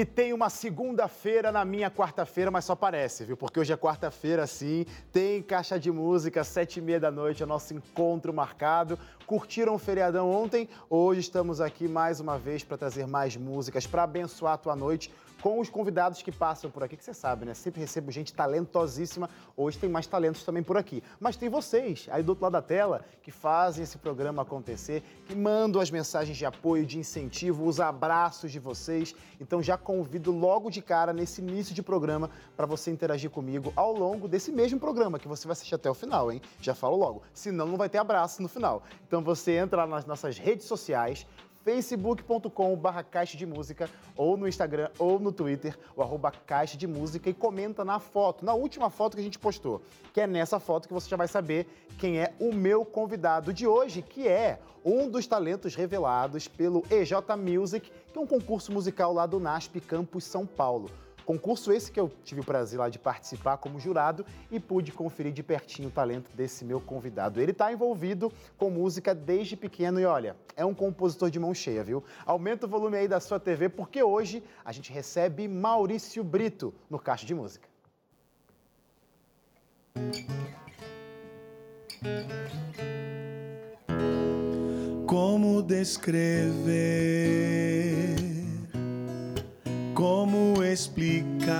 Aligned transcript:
E 0.00 0.04
tem 0.06 0.32
uma 0.32 0.48
segunda-feira 0.48 1.52
na 1.52 1.62
minha 1.62 1.90
quarta-feira, 1.90 2.50
mas 2.50 2.64
só 2.64 2.74
parece, 2.74 3.22
viu? 3.22 3.36
Porque 3.36 3.60
hoje 3.60 3.70
é 3.70 3.76
quarta-feira, 3.76 4.46
sim. 4.46 4.86
Tem 5.12 5.42
caixa 5.42 5.78
de 5.78 5.92
música, 5.92 6.42
sete 6.42 6.78
e 6.78 6.80
meia 6.80 6.98
da 6.98 7.10
noite, 7.10 7.42
é 7.42 7.46
nosso 7.46 7.74
encontro 7.74 8.32
marcado. 8.32 8.98
Curtiram 9.26 9.74
o 9.74 9.78
feriadão 9.78 10.30
ontem? 10.30 10.70
Hoje 10.88 11.20
estamos 11.20 11.60
aqui 11.60 11.86
mais 11.86 12.18
uma 12.18 12.38
vez 12.38 12.64
para 12.64 12.78
trazer 12.78 13.06
mais 13.06 13.36
músicas, 13.36 13.86
para 13.86 14.04
abençoar 14.04 14.54
a 14.54 14.56
tua 14.56 14.74
noite 14.74 15.12
com 15.40 15.58
os 15.58 15.70
convidados 15.70 16.22
que 16.22 16.30
passam 16.30 16.70
por 16.70 16.82
aqui, 16.82 16.96
que 16.96 17.04
você 17.04 17.14
sabe, 17.14 17.44
né? 17.44 17.54
Sempre 17.54 17.80
recebo 17.80 18.10
gente 18.10 18.32
talentosíssima. 18.32 19.28
Hoje 19.56 19.78
tem 19.78 19.88
mais 19.88 20.06
talentos 20.06 20.44
também 20.44 20.62
por 20.62 20.76
aqui. 20.76 21.02
Mas 21.18 21.36
tem 21.36 21.48
vocês, 21.48 22.08
aí 22.10 22.22
do 22.22 22.30
outro 22.30 22.44
lado 22.44 22.52
da 22.52 22.62
tela, 22.62 23.04
que 23.22 23.30
fazem 23.30 23.82
esse 23.84 23.98
programa 23.98 24.42
acontecer, 24.42 25.02
que 25.26 25.34
mandam 25.34 25.80
as 25.80 25.90
mensagens 25.90 26.36
de 26.36 26.44
apoio, 26.44 26.84
de 26.84 26.98
incentivo, 26.98 27.66
os 27.66 27.80
abraços 27.80 28.52
de 28.52 28.58
vocês. 28.58 29.14
Então 29.40 29.62
já 29.62 29.76
convido 29.76 30.30
logo 30.30 30.70
de 30.70 30.82
cara, 30.82 31.12
nesse 31.12 31.40
início 31.40 31.74
de 31.74 31.82
programa, 31.82 32.30
para 32.56 32.66
você 32.66 32.90
interagir 32.90 33.30
comigo 33.30 33.72
ao 33.74 33.92
longo 33.92 34.28
desse 34.28 34.52
mesmo 34.52 34.78
programa, 34.78 35.18
que 35.18 35.28
você 35.28 35.46
vai 35.46 35.52
assistir 35.52 35.74
até 35.74 35.90
o 35.90 35.94
final, 35.94 36.30
hein? 36.30 36.40
Já 36.60 36.74
falo 36.74 36.96
logo. 36.96 37.22
Senão 37.32 37.66
não 37.66 37.76
vai 37.76 37.88
ter 37.88 37.98
abraço 37.98 38.42
no 38.42 38.48
final. 38.48 38.82
Então 39.06 39.22
você 39.22 39.52
entra 39.56 39.86
nas 39.86 40.04
nossas 40.04 40.38
redes 40.38 40.66
sociais, 40.66 41.26
facebook.com.br 41.64 43.02
caixa 43.10 43.36
de 43.36 43.46
música 43.46 43.88
ou 44.16 44.36
no 44.36 44.48
Instagram 44.48 44.90
ou 44.98 45.18
no 45.18 45.32
Twitter, 45.32 45.78
o 45.94 46.02
arroba 46.02 46.30
caixa 46.30 46.76
de 46.76 46.86
música 46.86 47.28
e 47.28 47.34
comenta 47.34 47.84
na 47.84 47.98
foto, 47.98 48.44
na 48.44 48.54
última 48.54 48.90
foto 48.90 49.14
que 49.14 49.20
a 49.20 49.24
gente 49.24 49.38
postou, 49.38 49.82
que 50.12 50.20
é 50.20 50.26
nessa 50.26 50.58
foto 50.58 50.88
que 50.88 50.94
você 50.94 51.08
já 51.08 51.16
vai 51.16 51.28
saber 51.28 51.66
quem 51.98 52.18
é 52.18 52.34
o 52.38 52.52
meu 52.54 52.84
convidado 52.84 53.52
de 53.52 53.66
hoje, 53.66 54.02
que 54.02 54.26
é 54.26 54.58
um 54.84 55.08
dos 55.08 55.26
talentos 55.26 55.74
revelados 55.74 56.48
pelo 56.48 56.82
EJ 56.90 57.12
Music, 57.38 57.90
que 58.12 58.18
é 58.18 58.20
um 58.20 58.26
concurso 58.26 58.72
musical 58.72 59.12
lá 59.12 59.26
do 59.26 59.38
NASP 59.38 59.80
Campus 59.80 60.24
São 60.24 60.46
Paulo. 60.46 60.90
Concurso 61.30 61.70
esse 61.70 61.92
que 61.92 62.00
eu 62.00 62.10
tive 62.24 62.40
o 62.40 62.44
prazer 62.44 62.76
lá 62.76 62.88
de 62.88 62.98
participar 62.98 63.56
como 63.58 63.78
jurado 63.78 64.26
e 64.50 64.58
pude 64.58 64.90
conferir 64.90 65.32
de 65.32 65.44
pertinho 65.44 65.86
o 65.86 65.90
talento 65.92 66.28
desse 66.34 66.64
meu 66.64 66.80
convidado. 66.80 67.40
Ele 67.40 67.52
está 67.52 67.72
envolvido 67.72 68.32
com 68.58 68.68
música 68.68 69.14
desde 69.14 69.56
pequeno 69.56 70.00
e 70.00 70.04
olha, 70.04 70.34
é 70.56 70.64
um 70.64 70.74
compositor 70.74 71.30
de 71.30 71.38
mão 71.38 71.54
cheia, 71.54 71.84
viu? 71.84 72.02
Aumenta 72.26 72.66
o 72.66 72.68
volume 72.68 72.96
aí 72.96 73.06
da 73.06 73.20
sua 73.20 73.38
TV 73.38 73.68
porque 73.68 74.02
hoje 74.02 74.42
a 74.64 74.72
gente 74.72 74.92
recebe 74.92 75.46
Maurício 75.46 76.24
Brito 76.24 76.74
no 76.90 76.98
Caixa 76.98 77.24
de 77.24 77.32
Música. 77.32 77.68
Como 85.06 85.62
descrever? 85.62 87.30
Como 90.00 90.64
explicar 90.64 91.52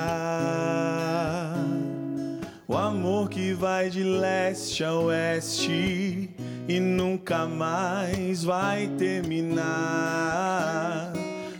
o 2.66 2.74
amor 2.74 3.28
que 3.28 3.52
vai 3.52 3.90
de 3.90 4.02
leste 4.02 4.82
a 4.82 4.94
oeste 4.94 6.30
e 6.66 6.80
nunca 6.80 7.44
mais 7.46 8.42
vai 8.42 8.88
terminar? 8.96 9.62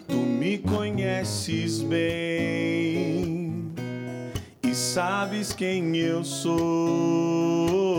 Tu 0.08 0.16
me 0.16 0.56
conheces 0.56 1.82
bem 1.82 3.74
e 4.62 4.74
sabes 4.74 5.52
quem 5.52 5.94
eu 5.98 6.24
sou. 6.24 7.89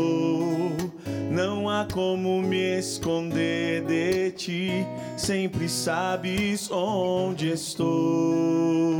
Não 1.44 1.68
há 1.68 1.88
como 1.91 2.40
me 2.40 2.78
esconder 2.78 3.84
de 3.85 4.29
ti, 4.29 4.85
sempre 5.18 5.68
sabes 5.68 6.69
onde 6.69 7.50
estou. 7.50 9.00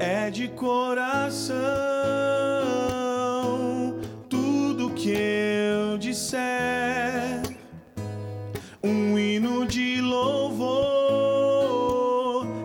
É 0.00 0.28
de 0.28 0.48
coração 0.48 1.54
tudo 4.28 4.90
que 4.90 5.14
eu 5.14 5.96
disser, 5.98 7.42
um 8.82 9.16
hino 9.16 9.64
de 9.66 10.00
louvor 10.00 10.74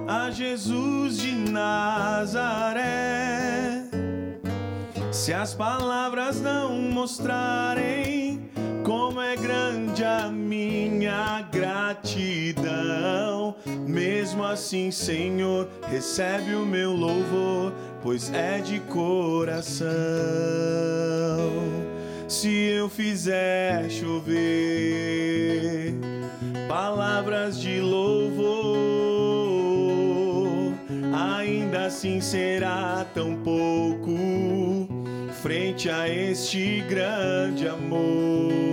a 0.07 0.31
Jesus 0.31 1.19
de 1.19 1.35
Nazaré. 1.51 2.89
Se 5.11 5.31
as 5.33 5.53
palavras 5.53 6.41
não 6.41 6.73
mostrarem 6.73 8.18
como 9.19 9.29
é 9.29 9.35
grande 9.35 10.01
a 10.01 10.29
minha 10.29 11.41
gratidão, 11.51 13.53
mesmo 13.85 14.45
assim, 14.45 14.91
Senhor, 14.91 15.67
recebe 15.91 16.55
o 16.55 16.65
meu 16.65 16.93
louvor, 16.93 17.73
pois 18.01 18.31
é 18.31 18.59
de 18.59 18.79
coração. 18.79 19.89
Se 22.29 22.47
eu 22.47 22.87
fizer 22.87 23.89
chover 23.89 25.95
palavras 26.69 27.59
de 27.59 27.81
louvor, 27.81 28.77
ainda 31.13 31.87
assim 31.87 32.21
será 32.21 33.05
tão 33.13 33.35
pouco 33.35 34.87
frente 35.41 35.89
a 35.89 36.07
este 36.07 36.81
grande 36.87 37.67
amor. 37.67 38.68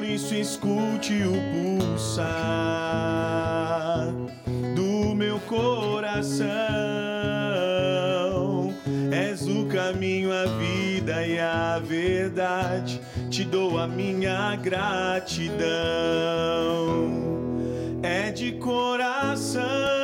Por 0.00 0.08
isso 0.08 0.34
escute 0.34 1.12
o 1.24 1.34
pulsar 1.78 2.30
do 4.74 5.14
meu 5.14 5.38
coração. 5.40 6.48
És 9.12 9.46
o 9.46 9.66
caminho, 9.66 10.32
a 10.32 10.46
vida 10.46 11.26
e 11.26 11.38
a 11.38 11.78
verdade. 11.78 12.98
Te 13.28 13.44
dou 13.44 13.78
a 13.78 13.86
minha 13.86 14.56
gratidão. 14.56 15.68
É 18.02 18.30
de 18.30 18.52
coração 18.52 19.99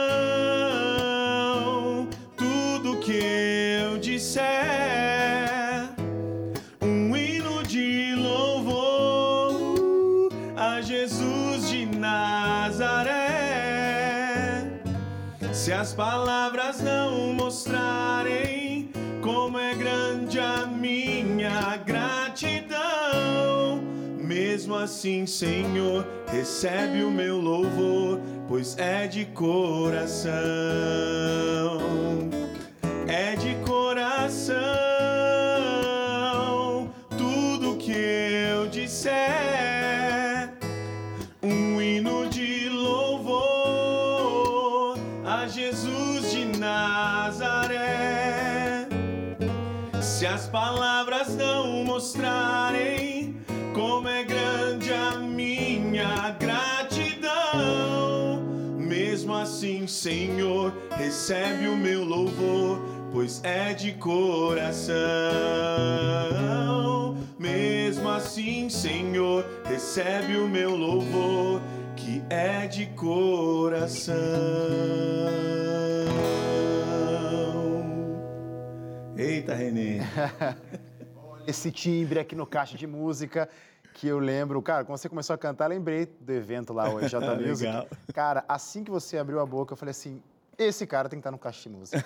as 15.77 15.93
palavras 15.93 16.81
não 16.81 17.35
mostrarem 17.35 18.89
como 19.21 19.59
é 19.59 19.75
grande 19.75 20.41
a 20.41 20.65
minha 20.67 21.77
gratidão, 21.77 22.77
mesmo 24.19 24.75
assim, 24.75 25.27
Senhor, 25.27 26.07
recebe 26.33 27.03
o 27.03 27.11
meu 27.11 27.39
louvor, 27.39 28.19
pois 28.49 28.79
é 28.79 29.07
de 29.07 29.27
coração. 29.27 30.33
É 33.07 33.37
de 33.37 33.55
coração 33.67 34.57
tudo 37.19 37.77
que 37.77 37.93
eu 37.93 38.67
disser, 38.69 39.36
Senhor, 60.07 60.73
recebe 60.97 61.67
o 61.67 61.77
meu 61.77 62.05
louvor, 62.05 62.81
pois 63.11 63.43
é 63.43 63.75
de 63.75 63.93
coração. 63.95 64.87
Mesmo 67.37 68.09
assim, 68.09 68.71
Senhor, 68.71 69.45
recebe 69.65 70.37
o 70.37 70.47
meu 70.47 70.77
louvor, 70.77 71.61
que 71.97 72.23
é 72.31 72.69
de 72.69 72.87
coração. 72.87 74.15
Eita, 79.17 79.55
Renê. 79.55 79.99
Esse 81.49 81.73
timbre 81.73 82.21
aqui 82.21 82.37
no 82.37 82.47
Caixa 82.47 82.79
de 82.79 82.87
Música 82.87 83.49
que 83.97 84.07
eu 84.07 84.19
lembro, 84.19 84.61
cara, 84.61 84.85
quando 84.85 84.99
você 84.99 85.09
começou 85.09 85.33
a 85.33 85.39
cantar, 85.39 85.69
lembrei 85.69 86.05
do 86.21 86.31
evento 86.31 86.75
lá, 86.75 86.93
o 86.93 87.01
EJ 87.01 87.15
Music. 87.41 87.67
Legal. 87.67 87.89
Cara, 88.13 88.45
assim 88.47 88.85
que 88.85 88.91
você 88.91 89.17
abriu 89.17 89.41
a 89.41 89.47
boca, 89.47 89.73
eu 89.73 89.77
falei 89.77 89.93
assim, 89.93 90.23
esse 90.59 90.87
cara 90.87 91.09
tem 91.09 91.19
que 91.19 91.21
estar 91.21 91.31
no 91.31 91.39
Caixa 91.39 91.71
de 91.71 91.75
Música. 91.75 92.05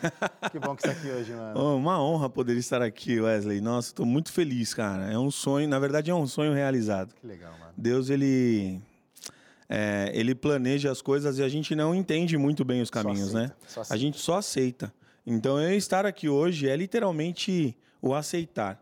que 0.53 0.59
bom 0.61 0.77
que 0.77 0.83
você 0.83 0.89
está 0.89 1.01
aqui 1.01 1.11
hoje, 1.11 1.33
mano. 1.33 1.61
Oh, 1.61 1.77
uma 1.77 2.01
honra 2.01 2.31
poder 2.31 2.57
estar 2.57 2.81
aqui, 2.81 3.21
Wesley. 3.21 3.61
Nossa, 3.61 3.89
estou 3.89 4.07
muito 4.07 4.31
feliz, 4.31 4.73
cara. 4.73 5.11
É 5.11 5.19
um 5.19 5.33
sonho, 5.33 5.69
na 5.69 5.81
verdade 5.81 6.13
é 6.13 6.15
um 6.15 6.29
sonho 6.29 6.55
realizado. 6.55 7.13
Que 7.21 7.27
legal, 7.27 7.51
mano. 7.59 7.73
Deus, 7.77 8.09
ele 8.09 8.81
é, 9.69 10.13
ele 10.15 10.33
planeja 10.33 10.93
as 10.93 11.03
coisas 11.03 11.39
e 11.39 11.43
a 11.43 11.49
gente 11.49 11.75
não 11.75 11.93
entende 11.93 12.39
muito 12.39 12.65
bem 12.65 12.81
os 12.81 12.91
caminhos, 12.91 13.33
né? 13.33 13.51
A 13.91 13.97
gente 13.97 14.21
só 14.21 14.37
aceita. 14.37 14.95
Então, 15.27 15.61
eu 15.61 15.77
estar 15.77 16.07
aqui 16.07 16.29
hoje 16.29 16.69
é 16.69 16.77
literalmente 16.77 17.77
o 18.01 18.15
aceitar 18.15 18.81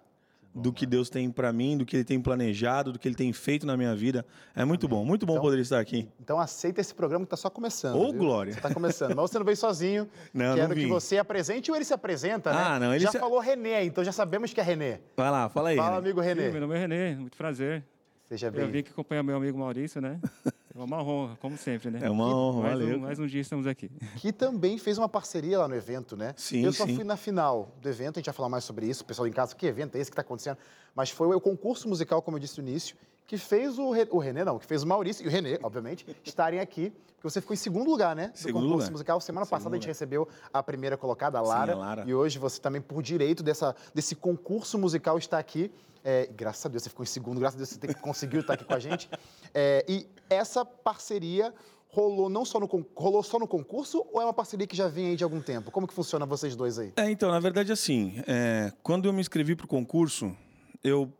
do 0.54 0.72
que 0.72 0.84
Deus 0.86 1.08
tem 1.08 1.30
pra 1.30 1.52
mim, 1.52 1.76
do 1.76 1.84
que 1.86 1.96
Ele 1.96 2.04
tem 2.04 2.20
planejado, 2.20 2.92
do 2.92 2.98
que 2.98 3.06
Ele 3.06 3.14
tem 3.14 3.32
feito 3.32 3.64
na 3.66 3.76
minha 3.76 3.94
vida. 3.94 4.26
É 4.56 4.64
muito 4.64 4.88
bom, 4.88 5.04
muito 5.04 5.24
bom 5.24 5.34
Então- 5.34 5.42
poder 5.42 5.60
estar 5.60 5.78
aqui. 5.78 6.08
Então 6.20 6.38
aceita 6.40 6.80
esse 6.80 6.94
programa 6.94 7.24
que 7.24 7.30
tá 7.30 7.36
só 7.36 7.48
começando. 7.48 7.96
Ô, 7.96 8.10
viu? 8.10 8.18
glória. 8.18 8.52
Você 8.52 8.60
tá 8.60 8.72
começando. 8.72 9.14
Mas 9.14 9.30
você 9.30 9.38
não 9.38 9.44
veio 9.44 9.56
sozinho. 9.56 10.08
Não, 10.34 10.54
Quero 10.56 10.68
não 10.68 10.74
que 10.74 10.86
você 10.86 11.18
apresente 11.18 11.70
ou 11.70 11.76
ele 11.76 11.84
se 11.84 11.94
apresenta, 11.94 12.52
né? 12.52 12.58
Ah, 12.60 12.80
não, 12.80 12.92
ele 12.94 13.04
Já 13.04 13.10
se- 13.12 13.18
falou 13.18 13.38
Renê, 13.40 13.84
então 13.84 14.02
já 14.02 14.12
sabemos 14.12 14.52
que 14.52 14.60
é 14.60 14.62
Renê. 14.64 14.98
Vai 15.16 15.30
lá, 15.30 15.48
fala 15.48 15.68
aí. 15.70 15.76
Fala, 15.76 15.92
né? 15.92 15.96
amigo 15.98 16.20
Sim, 16.20 16.26
Renê. 16.28 16.50
meu 16.50 16.60
nome 16.62 16.74
é 16.74 16.78
Renê, 16.78 17.14
muito 17.16 17.36
prazer. 17.36 17.84
Seja 18.24 18.48
Eu 18.48 18.52
vim 18.52 18.66
bem. 18.72 18.80
aqui 18.80 18.90
acompanhar 18.90 19.22
meu 19.22 19.36
amigo 19.36 19.58
Maurício, 19.58 20.00
né? 20.00 20.18
É 20.78 20.82
uma 20.84 21.02
honra, 21.02 21.36
como 21.40 21.56
sempre, 21.56 21.90
né? 21.90 21.98
É 22.02 22.08
uma 22.08 22.24
honra, 22.24 22.60
mais 22.62 22.78
valeu. 22.78 22.96
Um, 22.98 23.00
mais 23.00 23.18
um 23.18 23.26
dia 23.26 23.40
estamos 23.40 23.66
aqui. 23.66 23.90
Que 24.16 24.32
também 24.32 24.78
fez 24.78 24.96
uma 24.96 25.08
parceria 25.08 25.58
lá 25.58 25.66
no 25.66 25.74
evento, 25.74 26.16
né? 26.16 26.32
Sim, 26.36 26.64
Eu 26.64 26.72
só 26.72 26.86
sim. 26.86 26.94
fui 26.94 27.02
na 27.02 27.16
final 27.16 27.68
do 27.82 27.88
evento, 27.88 28.18
a 28.18 28.20
gente 28.20 28.26
vai 28.26 28.34
falar 28.34 28.48
mais 28.48 28.62
sobre 28.62 28.86
isso. 28.86 29.02
O 29.02 29.04
pessoal 29.04 29.26
em 29.26 29.32
casa, 29.32 29.56
que 29.56 29.66
evento 29.66 29.96
é 29.96 30.00
esse 30.00 30.08
que 30.08 30.12
está 30.14 30.22
acontecendo? 30.22 30.56
Mas 30.94 31.10
foi 31.10 31.34
o 31.34 31.40
concurso 31.40 31.88
musical, 31.88 32.22
como 32.22 32.36
eu 32.36 32.40
disse 32.40 32.62
no 32.62 32.68
início, 32.68 32.96
que 33.26 33.36
fez 33.36 33.76
o, 33.76 33.90
Re... 33.90 34.06
o 34.08 34.18
Renê, 34.18 34.44
não, 34.44 34.56
que 34.56 34.66
fez 34.66 34.84
o 34.84 34.86
Maurício 34.86 35.24
e 35.24 35.26
o 35.26 35.30
Renê, 35.30 35.58
obviamente, 35.64 36.06
estarem 36.24 36.60
aqui. 36.60 36.92
Porque 37.16 37.28
você 37.28 37.40
ficou 37.40 37.54
em 37.54 37.56
segundo 37.58 37.90
lugar, 37.90 38.14
né? 38.14 38.28
Do 38.28 38.38
Segundo 38.38 38.62
concurso 38.62 38.76
lugar. 38.84 38.92
musical. 38.92 39.20
Semana 39.20 39.44
Segundo 39.44 39.58
passada 39.58 39.74
a 39.74 39.76
gente 39.76 39.82
lugar. 39.82 39.90
recebeu 39.90 40.28
a 40.54 40.62
primeira 40.62 40.96
colocada, 40.96 41.40
a 41.40 41.42
Sim, 41.42 41.48
Lara. 41.48 41.72
a 41.72 41.76
Lara. 41.76 42.04
E 42.06 42.14
hoje 42.14 42.38
você 42.38 42.60
também, 42.60 42.80
por 42.80 43.02
direito 43.02 43.42
dessa, 43.42 43.74
desse 43.92 44.14
concurso 44.14 44.78
musical, 44.78 45.18
está 45.18 45.38
aqui. 45.40 45.72
É, 46.10 46.26
graças 46.34 46.64
a 46.64 46.70
Deus 46.70 46.82
você 46.82 46.88
ficou 46.88 47.04
em 47.04 47.06
segundo, 47.06 47.38
graças 47.38 47.56
a 47.56 47.58
Deus 47.58 47.68
você 47.68 48.00
conseguiu 48.00 48.40
estar 48.40 48.54
aqui 48.54 48.64
com 48.64 48.72
a 48.72 48.78
gente. 48.78 49.10
É, 49.52 49.84
e 49.86 50.08
essa 50.30 50.64
parceria 50.64 51.52
rolou 51.88 52.30
não 52.30 52.46
só 52.46 52.58
no 52.58 52.66
rolou 52.96 53.22
só 53.22 53.38
no 53.38 53.46
concurso 53.46 54.02
ou 54.10 54.22
é 54.22 54.24
uma 54.24 54.32
parceria 54.32 54.66
que 54.66 54.74
já 54.74 54.88
vem 54.88 55.08
aí 55.08 55.16
de 55.16 55.22
algum 55.22 55.42
tempo? 55.42 55.70
Como 55.70 55.86
que 55.86 55.92
funciona 55.92 56.24
vocês 56.24 56.56
dois 56.56 56.78
aí? 56.78 56.94
É, 56.96 57.10
então, 57.10 57.30
na 57.30 57.38
verdade, 57.38 57.72
assim, 57.72 58.22
é, 58.26 58.72
quando 58.82 59.06
eu 59.06 59.12
me 59.12 59.20
inscrevi 59.20 59.54
para 59.54 59.66
o 59.66 59.68
concurso, 59.68 60.34
eu 60.82 61.12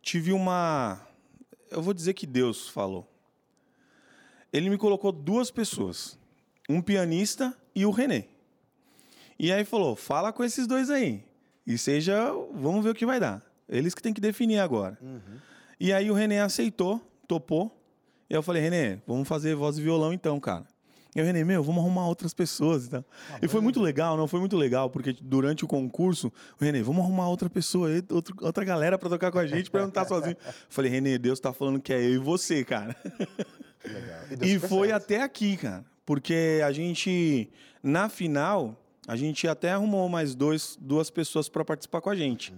tive 0.00 0.32
uma. 0.32 1.06
Eu 1.70 1.82
vou 1.82 1.92
dizer 1.92 2.14
que 2.14 2.26
Deus 2.26 2.70
falou. 2.70 3.06
Ele 4.50 4.70
me 4.70 4.78
colocou 4.78 5.12
duas 5.12 5.50
pessoas, 5.50 6.18
um 6.66 6.80
pianista 6.80 7.54
e 7.74 7.84
o 7.84 7.90
René. 7.90 8.26
E 9.38 9.52
aí 9.52 9.66
falou: 9.66 9.94
fala 9.94 10.32
com 10.32 10.42
esses 10.42 10.66
dois 10.66 10.88
aí. 10.88 11.22
E 11.66 11.76
seja, 11.76 12.32
vamos 12.54 12.82
ver 12.82 12.92
o 12.92 12.94
que 12.94 13.04
vai 13.04 13.20
dar. 13.20 13.51
Eles 13.68 13.94
que 13.94 14.02
têm 14.02 14.12
que 14.14 14.20
definir 14.20 14.58
agora. 14.58 14.98
E 15.80 15.92
aí 15.92 16.10
o 16.10 16.14
René 16.14 16.40
aceitou, 16.40 17.00
topou. 17.26 17.76
E 18.30 18.34
eu 18.34 18.42
falei, 18.42 18.62
René, 18.62 19.00
vamos 19.06 19.26
fazer 19.28 19.54
voz 19.54 19.78
e 19.78 19.82
violão 19.82 20.12
então, 20.12 20.38
cara. 20.40 20.64
E 21.14 21.20
o 21.20 21.24
René, 21.24 21.44
meu, 21.44 21.62
vamos 21.62 21.82
arrumar 21.82 22.06
outras 22.08 22.32
pessoas 22.32 22.86
e 22.86 22.90
tal. 22.90 23.04
e 23.42 23.46
foi 23.46 23.60
muito 23.60 23.78
legal, 23.80 24.16
não 24.16 24.26
foi 24.26 24.40
muito 24.40 24.56
legal, 24.56 24.88
porque 24.88 25.14
durante 25.20 25.62
o 25.62 25.68
concurso, 25.68 26.32
o 26.58 26.64
René, 26.64 26.80
vamos 26.82 27.02
arrumar 27.04 27.28
outra 27.28 27.50
pessoa, 27.50 27.90
outro- 28.10 28.34
outra 28.40 28.64
galera 28.64 28.96
pra 28.96 29.10
tocar 29.10 29.30
com 29.30 29.38
a 29.38 29.46
gente, 29.46 29.70
pra 29.70 29.82
não 29.82 29.88
estar 29.88 30.06
sozinho. 30.06 30.36
Eu 30.42 30.52
falei, 30.70 30.90
René, 30.90 31.18
Deus 31.18 31.38
tá 31.38 31.52
falando 31.52 31.80
que 31.80 31.92
é 31.92 32.00
eu 32.02 32.14
e 32.14 32.18
você, 32.18 32.64
cara. 32.64 32.96
Legal. 33.84 34.20
E 34.40 34.54
super 34.54 34.68
foi 34.68 34.88
certo. 34.88 35.02
até 35.02 35.22
aqui, 35.22 35.56
cara. 35.58 35.84
Porque 36.06 36.60
a 36.64 36.72
gente, 36.72 37.50
na 37.82 38.08
final, 38.08 38.80
a 39.06 39.14
gente 39.16 39.46
até 39.46 39.72
arrumou 39.72 40.08
mais 40.08 40.34
dois, 40.34 40.78
duas 40.80 41.10
pessoas 41.10 41.48
pra 41.48 41.64
participar 41.64 42.00
com 42.00 42.08
a 42.08 42.16
gente. 42.16 42.54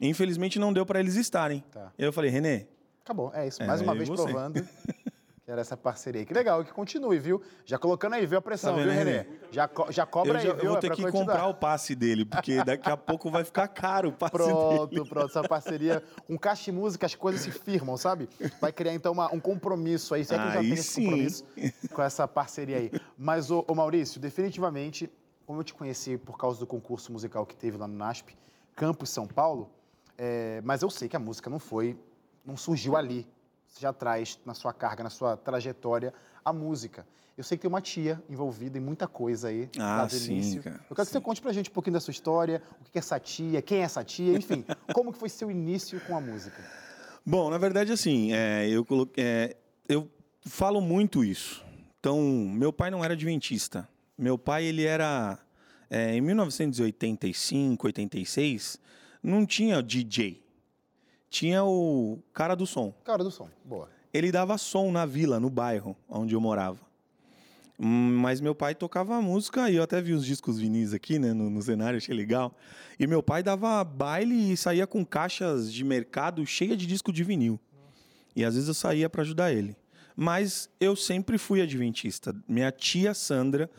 Infelizmente 0.00 0.58
não 0.58 0.72
deu 0.72 0.86
pra 0.86 1.00
eles 1.00 1.14
estarem. 1.16 1.60
Tá. 1.70 1.92
E 1.98 2.02
aí 2.02 2.08
eu 2.08 2.12
falei, 2.12 2.30
René, 2.30 2.66
Acabou, 3.04 3.32
é 3.34 3.46
isso. 3.48 3.62
É, 3.62 3.66
Mais 3.66 3.80
uma 3.80 3.92
eu 3.92 3.96
e 3.96 3.98
vez 3.98 4.08
você. 4.08 4.22
provando 4.24 4.62
que 5.44 5.50
era 5.50 5.60
essa 5.62 5.76
parceria 5.76 6.20
aí. 6.20 6.26
Que 6.26 6.32
legal, 6.32 6.64
que 6.64 6.70
continue, 6.72 7.18
viu? 7.18 7.42
Já 7.64 7.76
colocando 7.76 8.12
aí, 8.14 8.24
viu 8.24 8.38
a 8.38 8.42
pressão, 8.42 8.72
Tá 8.74 8.76
vendo, 8.78 8.90
viu, 8.90 8.98
Renê? 8.98 9.10
René? 9.18 9.26
Já, 9.50 9.66
co- 9.66 9.90
já 9.90 10.06
cobra 10.06 10.32
eu, 10.34 10.36
aí, 10.36 10.46
já- 10.46 10.52
viu? 10.52 10.62
eu 10.62 10.68
vou 10.68 10.78
É 10.78 10.80
ter 10.80 10.86
pra 10.88 10.96
que 10.96 11.10
comprar 11.10 11.46
o 11.48 11.54
passe 11.54 11.94
dele, 11.96 12.24
porque 12.24 12.62
daqui 12.62 12.88
a 12.88 12.96
pouco 12.96 13.30
vai 13.30 13.42
ficar 13.42 13.66
caro 13.68 14.10
o 14.10 14.12
passe 14.12 14.36
dele. 14.36 14.48
Pronto, 14.52 15.06
pronto. 15.08 15.26
Essa 15.30 15.42
parceria 15.42 16.02
com 16.26 16.38
Caixa 16.38 16.64
de 16.64 16.72
Música, 16.72 17.04
as 17.06 17.14
coisas 17.16 17.40
se 17.40 17.50
firmam, 17.50 17.96
sabe? 17.96 18.28
Vai 18.60 18.72
criar, 18.72 18.94
então, 18.94 19.12
uma- 19.12 19.34
um 19.34 19.40
compromisso 19.40 20.14
aí. 20.14 20.24
Se 20.24 20.34
é 20.34 20.38
que 20.38 20.44
já 20.44 20.58
Aí 20.60 20.68
tem 20.68 20.74
esse 20.74 21.02
compromisso 21.02 21.44
com 21.92 22.02
essa 22.02 22.28
parceria 22.28 22.76
aí. 22.76 22.92
Mas, 23.18 23.50
ô, 23.50 23.64
ô 23.66 23.74
Maurício, 23.74 24.20
definitivamente, 24.20 25.10
como 25.46 25.58
eu 25.60 25.64
te 25.64 25.74
conheci 25.74 26.16
por 26.16 26.38
causa 26.38 26.60
do 26.60 26.66
concurso 26.66 27.10
musical 27.12 27.44
que 27.44 27.56
teve 27.56 27.76
lá 27.76 27.88
no 27.88 27.96
NASP, 27.96 28.36
Campos, 28.76 29.10
São 29.10 29.26
Paulo, 29.26 29.68
é, 30.22 30.60
mas 30.62 30.82
eu 30.82 30.90
sei 30.90 31.08
que 31.08 31.16
a 31.16 31.18
música 31.18 31.48
não 31.48 31.58
foi, 31.58 31.96
não 32.44 32.54
surgiu 32.56 32.94
ali. 32.94 33.26
Você 33.66 33.80
já 33.80 33.92
traz 33.92 34.38
na 34.44 34.52
sua 34.52 34.72
carga, 34.72 35.02
na 35.02 35.08
sua 35.10 35.34
trajetória, 35.36 36.12
a 36.44 36.52
música. 36.52 37.06
Eu 37.38 37.44
sei 37.44 37.56
que 37.56 37.62
tem 37.62 37.68
uma 37.70 37.80
tia 37.80 38.22
envolvida 38.28 38.76
em 38.76 38.80
muita 38.82 39.06
coisa 39.08 39.48
aí, 39.48 39.70
Ah, 39.78 39.98
lá 39.98 40.04
do 40.04 40.14
sim, 40.14 40.32
início. 40.34 40.62
cara, 40.62 40.76
Eu 40.90 40.94
quero 40.96 41.06
que 41.06 41.12
você 41.12 41.20
conte 41.20 41.40
pra 41.40 41.52
gente 41.52 41.70
um 41.70 41.72
pouquinho 41.72 41.94
da 41.94 42.00
sua 42.00 42.10
história, 42.12 42.60
o 42.80 42.84
que 42.84 42.98
é 42.98 43.00
essa 43.00 43.18
tia, 43.18 43.62
quem 43.62 43.78
é 43.78 43.82
essa 43.82 44.04
tia, 44.04 44.36
enfim, 44.36 44.62
como 44.92 45.10
que 45.12 45.18
foi 45.18 45.28
seu 45.30 45.50
início 45.50 45.98
com 46.02 46.14
a 46.16 46.20
música? 46.20 46.62
Bom, 47.24 47.48
na 47.48 47.56
verdade, 47.56 47.92
assim, 47.92 48.32
é, 48.34 48.68
eu, 48.68 48.84
coloquei, 48.84 49.24
é, 49.24 49.56
eu 49.88 50.10
falo 50.44 50.80
muito 50.82 51.24
isso. 51.24 51.64
Então, 51.98 52.20
meu 52.20 52.72
pai 52.72 52.90
não 52.90 53.02
era 53.04 53.14
adventista. 53.14 53.88
Meu 54.18 54.36
pai, 54.36 54.64
ele 54.64 54.84
era... 54.84 55.38
é, 55.88 56.14
em 56.16 56.20
1985, 56.20 57.86
86, 57.86 58.78
não 59.22 59.44
tinha 59.46 59.82
DJ. 59.82 60.42
Tinha 61.28 61.64
o 61.64 62.18
cara 62.32 62.54
do 62.54 62.66
som. 62.66 62.92
Cara 63.04 63.22
do 63.22 63.30
som, 63.30 63.48
boa. 63.64 63.88
Ele 64.12 64.32
dava 64.32 64.58
som 64.58 64.90
na 64.90 65.06
vila, 65.06 65.38
no 65.38 65.48
bairro 65.48 65.96
onde 66.08 66.34
eu 66.34 66.40
morava. 66.40 66.80
Hum, 67.78 68.18
Mas 68.20 68.40
meu 68.40 68.54
pai 68.54 68.74
tocava 68.74 69.20
música 69.22 69.70
e 69.70 69.76
eu 69.76 69.82
até 69.82 70.02
vi 70.02 70.12
os 70.12 70.26
discos 70.26 70.58
vinis 70.58 70.92
aqui, 70.92 71.18
né, 71.18 71.32
no, 71.32 71.48
no 71.48 71.62
cenário, 71.62 71.96
achei 71.96 72.14
legal. 72.14 72.54
E 72.98 73.06
meu 73.06 73.22
pai 73.22 73.42
dava 73.42 73.82
baile 73.84 74.52
e 74.52 74.56
saía 74.56 74.86
com 74.86 75.04
caixas 75.04 75.72
de 75.72 75.84
mercado 75.84 76.44
cheia 76.44 76.76
de 76.76 76.86
disco 76.86 77.12
de 77.12 77.22
vinil. 77.24 77.58
E 78.34 78.44
às 78.44 78.54
vezes 78.54 78.68
eu 78.68 78.74
saía 78.74 79.08
para 79.08 79.22
ajudar 79.22 79.52
ele. 79.52 79.76
Mas 80.16 80.68
eu 80.78 80.94
sempre 80.94 81.38
fui 81.38 81.62
adventista. 81.62 82.34
Minha 82.46 82.70
tia 82.70 83.14
Sandra 83.14 83.70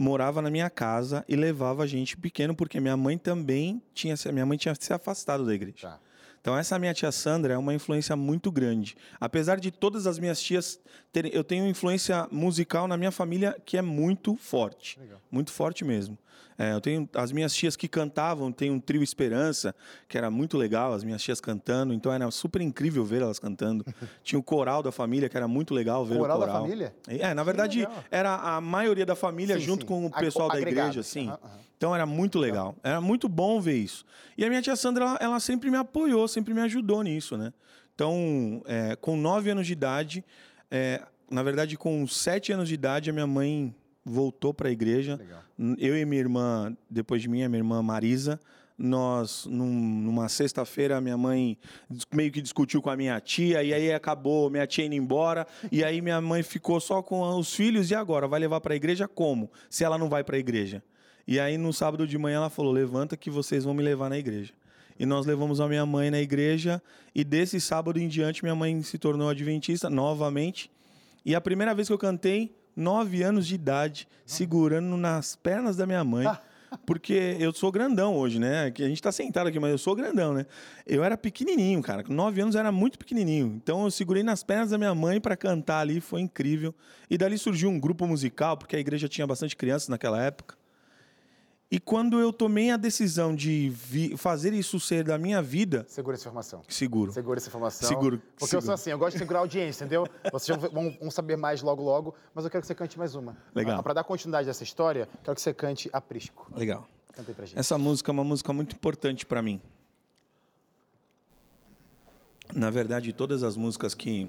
morava 0.00 0.40
na 0.40 0.50
minha 0.50 0.70
casa 0.70 1.22
e 1.28 1.36
levava 1.36 1.82
a 1.82 1.86
gente 1.86 2.16
pequeno 2.16 2.56
porque 2.56 2.80
minha 2.80 2.96
mãe 2.96 3.18
também 3.18 3.82
tinha 3.92 4.14
minha 4.32 4.46
mãe 4.46 4.56
tinha 4.56 4.74
se 4.74 4.94
afastado 4.94 5.44
da 5.44 5.54
igreja. 5.54 5.76
Tá. 5.82 6.00
Então 6.40 6.56
essa 6.56 6.78
minha 6.78 6.94
tia 6.94 7.12
Sandra 7.12 7.52
é 7.52 7.58
uma 7.58 7.74
influência 7.74 8.16
muito 8.16 8.50
grande. 8.50 8.96
Apesar 9.20 9.60
de 9.60 9.70
todas 9.70 10.06
as 10.06 10.18
minhas 10.18 10.40
tias 10.40 10.80
terem, 11.12 11.30
eu 11.34 11.44
tenho 11.44 11.68
influência 11.68 12.26
musical 12.32 12.88
na 12.88 12.96
minha 12.96 13.10
família 13.10 13.54
que 13.66 13.76
é 13.76 13.82
muito 13.82 14.36
forte, 14.36 14.98
Legal. 14.98 15.20
muito 15.30 15.52
forte 15.52 15.84
mesmo. 15.84 16.16
É, 16.58 16.72
eu 16.74 16.80
tenho 16.80 17.08
as 17.14 17.32
minhas 17.32 17.54
tias 17.54 17.74
que 17.76 17.88
cantavam, 17.88 18.52
tem 18.52 18.70
um 18.70 18.78
trio 18.78 19.02
Esperança 19.02 19.74
que 20.08 20.18
era 20.18 20.30
muito 20.30 20.58
legal, 20.58 20.92
as 20.92 21.02
minhas 21.02 21.22
tias 21.22 21.40
cantando, 21.40 21.94
então 21.94 22.12
era 22.12 22.30
super 22.30 22.60
incrível 22.60 23.04
ver 23.04 23.22
elas 23.22 23.38
cantando. 23.38 23.84
Tinha 24.22 24.38
o 24.38 24.42
coral 24.42 24.82
da 24.82 24.92
família 24.92 25.28
que 25.28 25.36
era 25.36 25.48
muito 25.48 25.72
legal 25.72 26.04
ver 26.04 26.18
Coral 26.18 26.36
o 26.36 26.40
da 26.40 26.46
coral. 26.46 26.62
família? 26.62 26.94
É, 27.08 27.32
na 27.32 27.42
verdade 27.42 27.88
era 28.10 28.34
a 28.36 28.60
maioria 28.60 29.06
da 29.06 29.14
família 29.16 29.56
Sim, 29.58 29.64
junto 29.64 29.80
sim. 29.82 29.86
com 29.88 30.04
o 30.04 30.06
Ag- 30.08 30.20
pessoal 30.20 30.48
da 30.48 30.54
agregado. 30.56 30.88
igreja, 30.88 31.00
assim. 31.00 31.28
Aham. 31.28 31.38
Então 31.76 31.94
era 31.94 32.04
muito 32.04 32.38
legal. 32.38 32.76
Era 32.82 33.00
muito 33.00 33.26
bom 33.26 33.58
ver 33.58 33.76
isso. 33.76 34.04
E 34.36 34.44
a 34.44 34.48
minha 34.50 34.60
tia 34.60 34.76
Sandra, 34.76 35.04
ela, 35.04 35.18
ela 35.20 35.40
sempre 35.40 35.70
me 35.70 35.78
apoiou, 35.78 36.28
sempre 36.28 36.52
me 36.52 36.60
ajudou 36.60 37.02
nisso, 37.02 37.38
né? 37.38 37.54
Então, 37.94 38.62
é, 38.66 38.96
com 38.96 39.16
nove 39.16 39.48
anos 39.50 39.66
de 39.66 39.72
idade, 39.72 40.22
é, 40.70 41.00
na 41.30 41.42
verdade, 41.42 41.76
com 41.78 42.06
sete 42.06 42.52
anos 42.52 42.68
de 42.68 42.74
idade, 42.74 43.08
a 43.08 43.12
minha 43.14 43.26
mãe 43.26 43.74
voltou 44.10 44.52
para 44.52 44.68
a 44.68 44.72
igreja. 44.72 45.16
Legal. 45.16 45.42
Eu 45.78 45.96
e 45.96 46.04
minha 46.04 46.20
irmã, 46.20 46.76
depois 46.88 47.22
de 47.22 47.28
mim, 47.28 47.42
a 47.42 47.48
minha 47.48 47.60
irmã 47.60 47.82
Marisa, 47.82 48.40
nós, 48.76 49.46
num- 49.46 50.00
numa 50.02 50.28
sexta-feira, 50.28 51.00
minha 51.00 51.16
mãe 51.16 51.58
meio 52.12 52.32
que 52.32 52.40
discutiu 52.40 52.80
com 52.80 52.88
a 52.88 52.96
minha 52.96 53.20
tia, 53.20 53.62
e 53.62 53.74
aí 53.74 53.92
acabou 53.92 54.48
minha 54.48 54.66
tia 54.66 54.86
indo 54.86 54.94
embora, 54.94 55.46
e 55.70 55.84
aí 55.84 56.00
minha 56.00 56.20
mãe 56.20 56.42
ficou 56.42 56.80
só 56.80 57.02
com 57.02 57.20
os 57.38 57.54
filhos, 57.54 57.90
e 57.90 57.94
agora? 57.94 58.26
Vai 58.26 58.40
levar 58.40 58.60
para 58.60 58.72
a 58.72 58.76
igreja 58.76 59.06
como? 59.06 59.50
Se 59.68 59.84
ela 59.84 59.98
não 59.98 60.08
vai 60.08 60.24
para 60.24 60.36
a 60.36 60.38
igreja? 60.38 60.82
E 61.26 61.38
aí, 61.38 61.58
no 61.58 61.72
sábado 61.72 62.06
de 62.06 62.16
manhã, 62.16 62.36
ela 62.38 62.50
falou: 62.50 62.72
levanta 62.72 63.16
que 63.16 63.30
vocês 63.30 63.64
vão 63.64 63.74
me 63.74 63.82
levar 63.82 64.08
na 64.08 64.18
igreja. 64.18 64.52
E 64.98 65.06
nós 65.06 65.24
levamos 65.26 65.60
a 65.60 65.68
minha 65.68 65.84
mãe 65.86 66.10
na 66.10 66.20
igreja, 66.20 66.82
e 67.14 67.22
desse 67.22 67.60
sábado 67.60 67.98
em 67.98 68.08
diante, 68.08 68.42
minha 68.42 68.54
mãe 68.54 68.82
se 68.82 68.98
tornou 68.98 69.28
adventista 69.28 69.88
novamente. 69.90 70.70
E 71.24 71.34
a 71.34 71.40
primeira 71.40 71.74
vez 71.74 71.86
que 71.86 71.92
eu 71.92 71.98
cantei, 71.98 72.54
nove 72.80 73.22
anos 73.22 73.46
de 73.46 73.54
idade, 73.54 74.08
segurando 74.24 74.96
nas 74.96 75.36
pernas 75.36 75.76
da 75.76 75.86
minha 75.86 76.02
mãe. 76.02 76.26
Porque 76.86 77.36
eu 77.40 77.52
sou 77.52 77.72
grandão 77.72 78.14
hoje, 78.14 78.38
né? 78.38 78.70
Que 78.70 78.84
a 78.84 78.88
gente 78.88 79.02
tá 79.02 79.10
sentado 79.10 79.48
aqui, 79.48 79.58
mas 79.58 79.72
eu 79.72 79.78
sou 79.78 79.94
grandão, 79.94 80.32
né? 80.32 80.46
Eu 80.86 81.02
era 81.02 81.18
pequenininho, 81.18 81.82
cara. 81.82 82.04
Com 82.04 82.12
nove 82.12 82.40
anos 82.40 82.54
eu 82.54 82.60
era 82.60 82.70
muito 82.70 82.96
pequenininho. 82.96 83.60
Então 83.60 83.84
eu 83.84 83.90
segurei 83.90 84.22
nas 84.22 84.44
pernas 84.44 84.70
da 84.70 84.78
minha 84.78 84.94
mãe 84.94 85.20
para 85.20 85.36
cantar 85.36 85.80
ali, 85.80 86.00
foi 86.00 86.20
incrível. 86.20 86.72
E 87.10 87.18
dali 87.18 87.36
surgiu 87.38 87.68
um 87.68 87.78
grupo 87.78 88.06
musical, 88.06 88.56
porque 88.56 88.76
a 88.76 88.78
igreja 88.78 89.08
tinha 89.08 89.26
bastante 89.26 89.56
crianças 89.56 89.88
naquela 89.88 90.22
época. 90.22 90.59
E 91.72 91.78
quando 91.78 92.18
eu 92.18 92.32
tomei 92.32 92.72
a 92.72 92.76
decisão 92.76 93.32
de 93.34 93.72
fazer 94.16 94.52
isso 94.52 94.80
ser 94.80 95.04
da 95.04 95.16
minha 95.16 95.40
vida, 95.40 95.84
Segura 95.88 96.16
essa 96.16 96.24
informação. 96.24 96.64
seguro. 96.68 97.12
Segura 97.12 97.38
essa 97.38 97.48
informação. 97.48 97.86
Seguro, 97.88 98.18
Porque 98.18 98.42
eu 98.42 98.48
seguro. 98.48 98.64
sou 98.66 98.74
assim, 98.74 98.90
eu 98.90 98.98
gosto 98.98 99.12
de 99.12 99.18
segurar 99.20 99.38
a 99.38 99.42
audiência, 99.42 99.84
entendeu? 99.84 100.04
Vocês 100.32 100.58
vão, 100.58 100.90
vão- 101.00 101.10
saber 101.12 101.36
mais 101.36 101.62
logo, 101.62 101.80
logo, 101.80 102.14
mas 102.34 102.44
eu 102.44 102.50
quero 102.50 102.62
que 102.62 102.66
você 102.66 102.74
cante 102.74 102.98
mais 102.98 103.14
uma. 103.14 103.36
Legal. 103.54 103.84
Para 103.84 103.92
dar 103.94 104.02
continuidade 104.04 104.48
a 104.48 104.50
essa 104.50 104.64
história, 104.64 105.08
quero 105.22 105.34
que 105.36 105.40
você 105.40 105.54
cante 105.54 105.88
Aprisco. 105.92 106.50
Legal. 106.56 106.88
Canta 107.14 107.30
aí 107.30 107.34
pra 107.36 107.46
gente. 107.46 107.56
Essa 107.58 107.78
música 107.78 108.10
é 108.10 108.14
uma 108.14 108.24
música 108.24 108.52
muito 108.52 108.74
importante 108.74 109.24
para 109.24 109.40
mim. 109.40 109.60
Na 112.52 112.68
verdade, 112.68 113.12
todas 113.12 113.44
as 113.44 113.56
músicas 113.56 113.94
que 113.94 114.28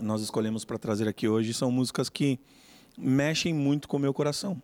nós 0.00 0.22
escolhemos 0.22 0.64
para 0.64 0.78
trazer 0.78 1.08
aqui 1.08 1.26
hoje 1.26 1.52
são 1.52 1.72
músicas 1.72 2.08
que 2.08 2.38
mexem 2.96 3.52
muito 3.52 3.88
com 3.88 3.96
o 3.96 4.00
meu 4.00 4.14
coração. 4.14 4.62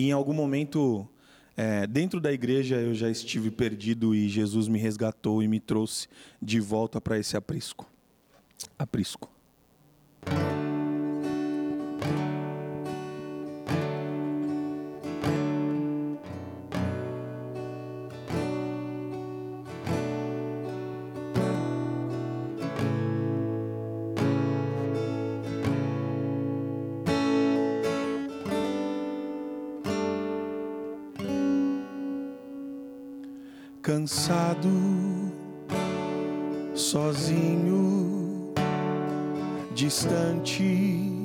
E 0.00 0.08
em 0.08 0.12
algum 0.12 0.32
momento, 0.32 1.06
é, 1.54 1.86
dentro 1.86 2.22
da 2.22 2.32
igreja, 2.32 2.76
eu 2.76 2.94
já 2.94 3.10
estive 3.10 3.50
perdido 3.50 4.14
e 4.14 4.30
Jesus 4.30 4.66
me 4.66 4.78
resgatou 4.78 5.42
e 5.42 5.46
me 5.46 5.60
trouxe 5.60 6.08
de 6.40 6.58
volta 6.58 7.02
para 7.02 7.18
esse 7.18 7.36
aprisco. 7.36 7.86
Aprisco. 8.78 9.30
Cansado, 34.10 34.68
sozinho, 36.74 38.52
distante 39.72 41.22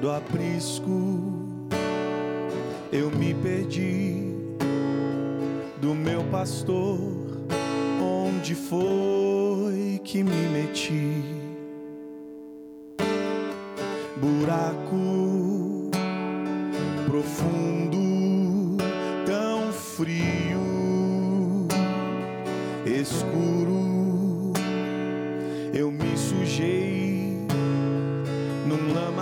do 0.00 0.10
aprisco, 0.10 1.20
eu 2.90 3.10
me 3.10 3.34
perdi 3.34 4.32
do 5.82 5.94
meu 5.94 6.24
pastor, 6.30 6.98
onde 8.00 8.54
foi 8.54 10.00
que 10.02 10.22
me 10.22 10.48
meti? 10.48 11.22
Buraco 14.16 15.13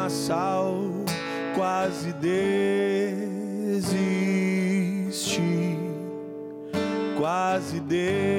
lamaçal, 0.02 0.74
quase 1.54 2.12
desisti, 2.14 3.28
quase 7.16 7.78
desisti. 7.80 8.31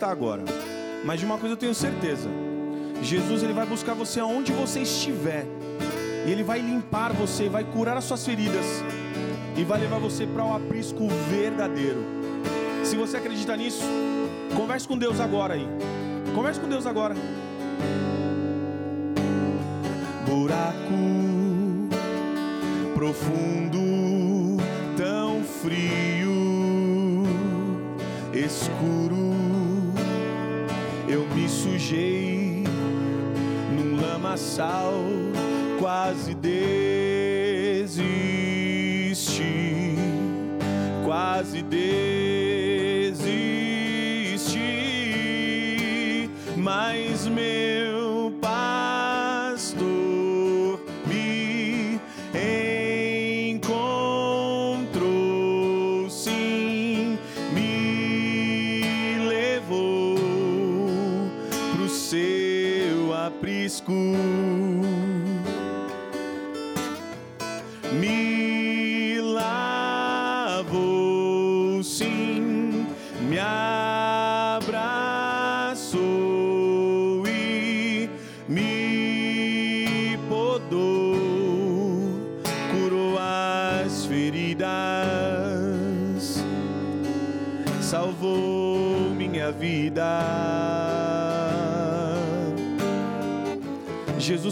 Está 0.00 0.10
agora, 0.10 0.42
mas 1.04 1.20
de 1.20 1.26
uma 1.26 1.36
coisa 1.36 1.52
eu 1.52 1.58
tenho 1.58 1.74
certeza. 1.74 2.26
Jesus 3.02 3.42
ele 3.42 3.52
vai 3.52 3.66
buscar 3.66 3.92
você 3.92 4.18
aonde 4.18 4.50
você 4.50 4.80
estiver. 4.80 5.44
E 6.26 6.30
ele 6.30 6.42
vai 6.42 6.58
limpar 6.58 7.12
você, 7.12 7.50
vai 7.50 7.64
curar 7.64 7.98
as 7.98 8.04
suas 8.04 8.24
feridas 8.24 8.64
e 9.56 9.62
vai 9.62 9.78
levar 9.78 9.98
você 9.98 10.26
para 10.26 10.44
o 10.44 10.54
aprisco 10.54 11.06
verdadeiro. 11.30 12.02
Se 12.82 12.96
você 12.96 13.18
acredita 13.18 13.54
nisso, 13.56 13.84
converse 14.56 14.88
com 14.88 14.96
Deus 14.96 15.20
agora 15.20 15.54
aí. 15.54 15.68
Converse 16.34 16.58
com 16.58 16.68
Deus 16.68 16.86
agora. 16.86 17.14
Buraco 20.26 21.10
profundo, 22.94 24.58
tão 24.96 25.42
frio, 25.42 27.24
escuro. 28.32 29.39
Eu 31.12 31.26
me 31.34 31.48
sujei 31.48 32.62
num 33.76 34.00
lamaçal, 34.00 34.92
quase 35.80 36.34
desisti, 36.36 37.96
quase 41.04 41.62
desisti, 41.62 42.19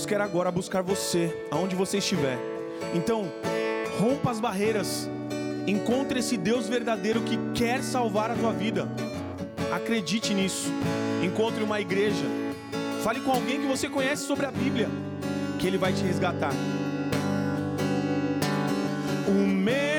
quer 0.09 0.21
agora 0.23 0.50
buscar 0.50 0.83
você, 0.83 1.37
aonde 1.50 1.77
você 1.77 1.99
estiver. 1.99 2.38
Então, 2.95 3.31
rompa 4.00 4.31
as 4.31 4.41
barreiras. 4.41 5.09
Encontre 5.67 6.21
esse 6.21 6.38
Deus 6.38 6.67
verdadeiro 6.67 7.21
que 7.21 7.38
quer 7.55 7.83
salvar 7.83 8.31
a 8.31 8.35
tua 8.35 8.53
vida. 8.53 8.88
Acredite 9.71 10.33
nisso. 10.33 10.73
Encontre 11.23 11.62
uma 11.62 11.79
igreja. 11.79 12.25
Fale 13.05 13.21
com 13.21 13.31
alguém 13.31 13.61
que 13.61 13.67
você 13.67 13.87
conhece 13.87 14.23
sobre 14.25 14.47
a 14.47 14.50
Bíblia, 14.50 14.88
que 15.59 15.67
ele 15.67 15.77
vai 15.77 15.93
te 15.93 16.03
resgatar. 16.03 16.53
O 19.29 19.47
meu 19.47 19.98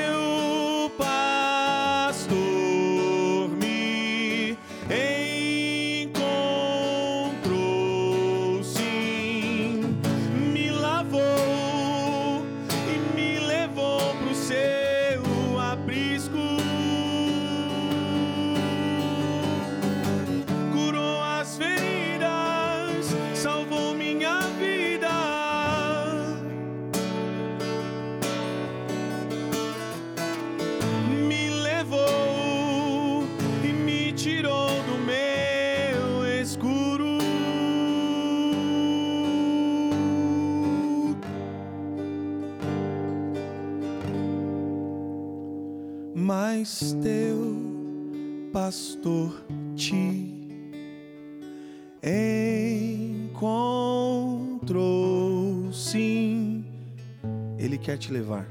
te 58.10 58.12
levar 58.12 58.44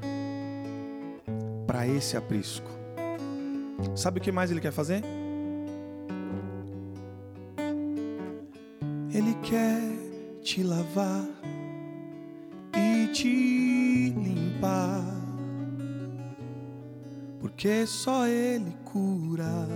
para 1.66 1.86
esse 1.86 2.16
aprisco. 2.16 2.70
Sabe 3.94 4.18
o 4.18 4.22
que 4.22 4.32
mais 4.32 4.50
Ele 4.50 4.60
quer 4.60 4.72
fazer? 4.72 5.02
Ele 9.12 9.34
quer 9.42 9.82
te 10.42 10.62
lavar 10.62 11.28
e 12.74 13.08
te 13.08 14.10
limpar, 14.10 15.04
porque 17.40 17.86
só 17.86 18.26
Ele 18.26 18.74
cura 18.84 19.66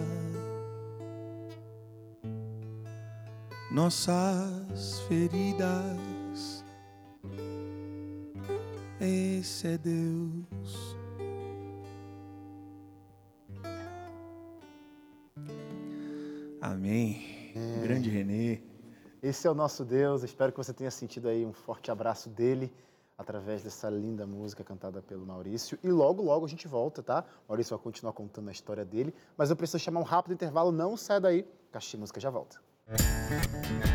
nossas 3.71 5.01
feridas. 5.09 6.14
Esse 9.45 9.69
é 9.69 9.77
Deus. 9.77 10.97
Amém. 16.63 17.53
Grande 17.83 18.09
Renê. 18.09 18.63
Esse 19.23 19.47
é 19.47 19.51
o 19.51 19.55
nosso 19.55 19.85
Deus. 19.85 20.23
Espero 20.23 20.51
que 20.51 20.57
você 20.57 20.73
tenha 20.73 20.91
sentido 20.91 21.29
aí 21.29 21.45
um 21.45 21.53
forte 21.53 21.91
abraço 21.91 22.31
dele 22.31 22.73
através 23.19 23.63
dessa 23.63 23.91
linda 23.91 24.27
música 24.27 24.65
cantada 24.65 25.03
pelo 25.03 25.27
Maurício. 25.27 25.79
E 25.85 25.91
logo, 25.91 26.23
logo 26.23 26.47
a 26.47 26.49
gente 26.49 26.67
volta, 26.67 27.03
tá? 27.03 27.23
O 27.47 27.51
Maurício 27.51 27.77
vai 27.77 27.85
continuar 27.85 28.15
contando 28.15 28.49
a 28.49 28.53
história 28.53 28.83
dele, 28.83 29.15
mas 29.37 29.51
eu 29.51 29.57
preciso 29.57 29.79
chamar 29.79 30.01
um 30.01 30.05
rápido 30.05 30.33
intervalo. 30.33 30.73
Não 30.73 30.97
sai 30.97 31.21
daí, 31.21 31.47
Caixa 31.71 31.99
Música 31.99 32.19
já 32.19 32.31
volta. 32.31 32.63
Quando 32.87 33.94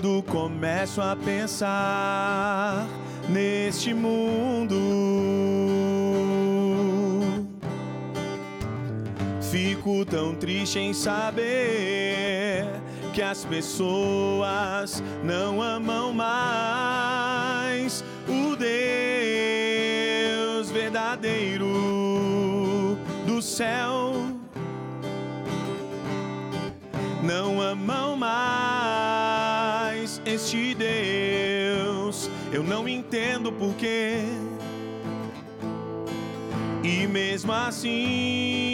Quando 0.00 0.22
começo 0.22 1.02
a 1.02 1.14
pensar 1.14 2.88
neste 3.28 3.92
mundo, 3.92 4.74
fico 9.42 10.06
tão 10.06 10.34
triste 10.34 10.78
em 10.78 10.94
saber 10.94 12.64
que 13.12 13.20
as 13.20 13.44
pessoas 13.44 15.02
não 15.22 15.60
amam 15.60 16.14
mais 16.14 18.02
o 18.26 18.56
Deus 18.56 18.70
verdadeiro 20.70 21.66
do 23.26 23.42
céu 23.42 24.09
Eu 32.52 32.64
não 32.64 32.88
entendo 32.88 33.52
porquê. 33.52 34.24
E 36.82 37.06
mesmo 37.06 37.52
assim, 37.52 38.69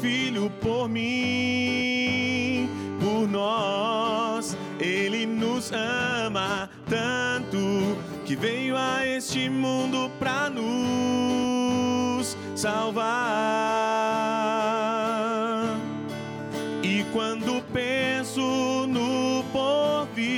filho 0.00 0.50
por 0.60 0.88
mim, 0.88 2.68
por 2.98 3.28
nós. 3.28 4.56
Ele 4.78 5.26
nos 5.26 5.70
ama 5.72 6.70
tanto 6.88 7.58
que 8.24 8.34
veio 8.34 8.76
a 8.76 9.06
este 9.06 9.50
mundo 9.50 10.10
para 10.18 10.48
nos 10.48 12.36
salvar. 12.54 13.10
E 16.82 17.04
quando 17.12 17.62
penso 17.72 18.86
no 18.88 19.44
porvir, 19.52 20.30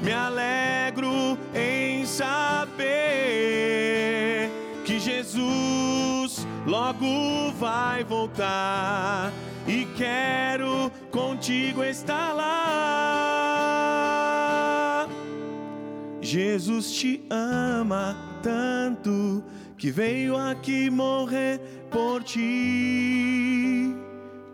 me 0.00 0.12
alegro 0.12 1.36
em 1.54 2.06
saber 2.06 2.82
que 4.84 5.00
Jesus 5.00 5.61
logo 6.66 7.52
vai 7.58 8.04
voltar 8.04 9.32
e 9.66 9.86
quero 9.96 10.90
contigo 11.10 11.82
estar 11.84 12.32
lá. 12.32 13.62
Jesus 16.20 16.92
te 16.92 17.24
ama 17.30 18.16
tanto 18.42 19.42
que 19.76 19.90
veio 19.90 20.36
aqui 20.36 20.88
morrer 20.88 21.60
por 21.90 22.22
ti, 22.22 23.94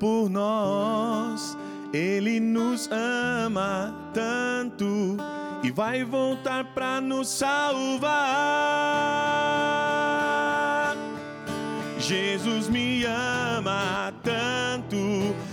por 0.00 0.28
nós. 0.30 1.56
Ele 1.92 2.40
nos 2.40 2.88
ama 2.90 3.94
tanto 4.12 5.16
e 5.62 5.70
vai 5.70 6.04
voltar 6.04 6.74
para 6.74 7.00
nos 7.00 7.28
salvar. 7.28 8.08
Jesus 12.08 12.70
me 12.70 13.04
ama 13.04 14.14
tanto 14.22 14.96